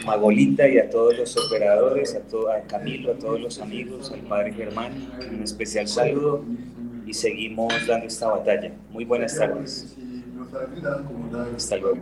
Magolita 0.05 0.69
y 0.69 0.79
a 0.79 0.91
todos 0.91 1.17
los 1.17 1.37
operadores, 1.37 2.15
a, 2.15 2.21
to 2.21 2.51
a 2.51 2.61
Camilo, 2.63 3.13
a 3.13 3.15
todos 3.15 3.41
los 3.41 3.61
amigos, 3.61 4.11
al 4.13 4.21
padre 4.21 4.53
Germán, 4.53 4.93
un 5.31 5.43
especial 5.43 5.89
saludo 5.89 6.45
y 7.07 7.15
seguimos 7.15 7.73
dando 7.87 8.07
esta 8.07 8.29
batalla. 8.29 8.73
Muy 8.91 9.05
buenas 9.05 9.37
tardes. 9.37 9.97
Hasta 11.57 11.77
luego. 11.77 11.99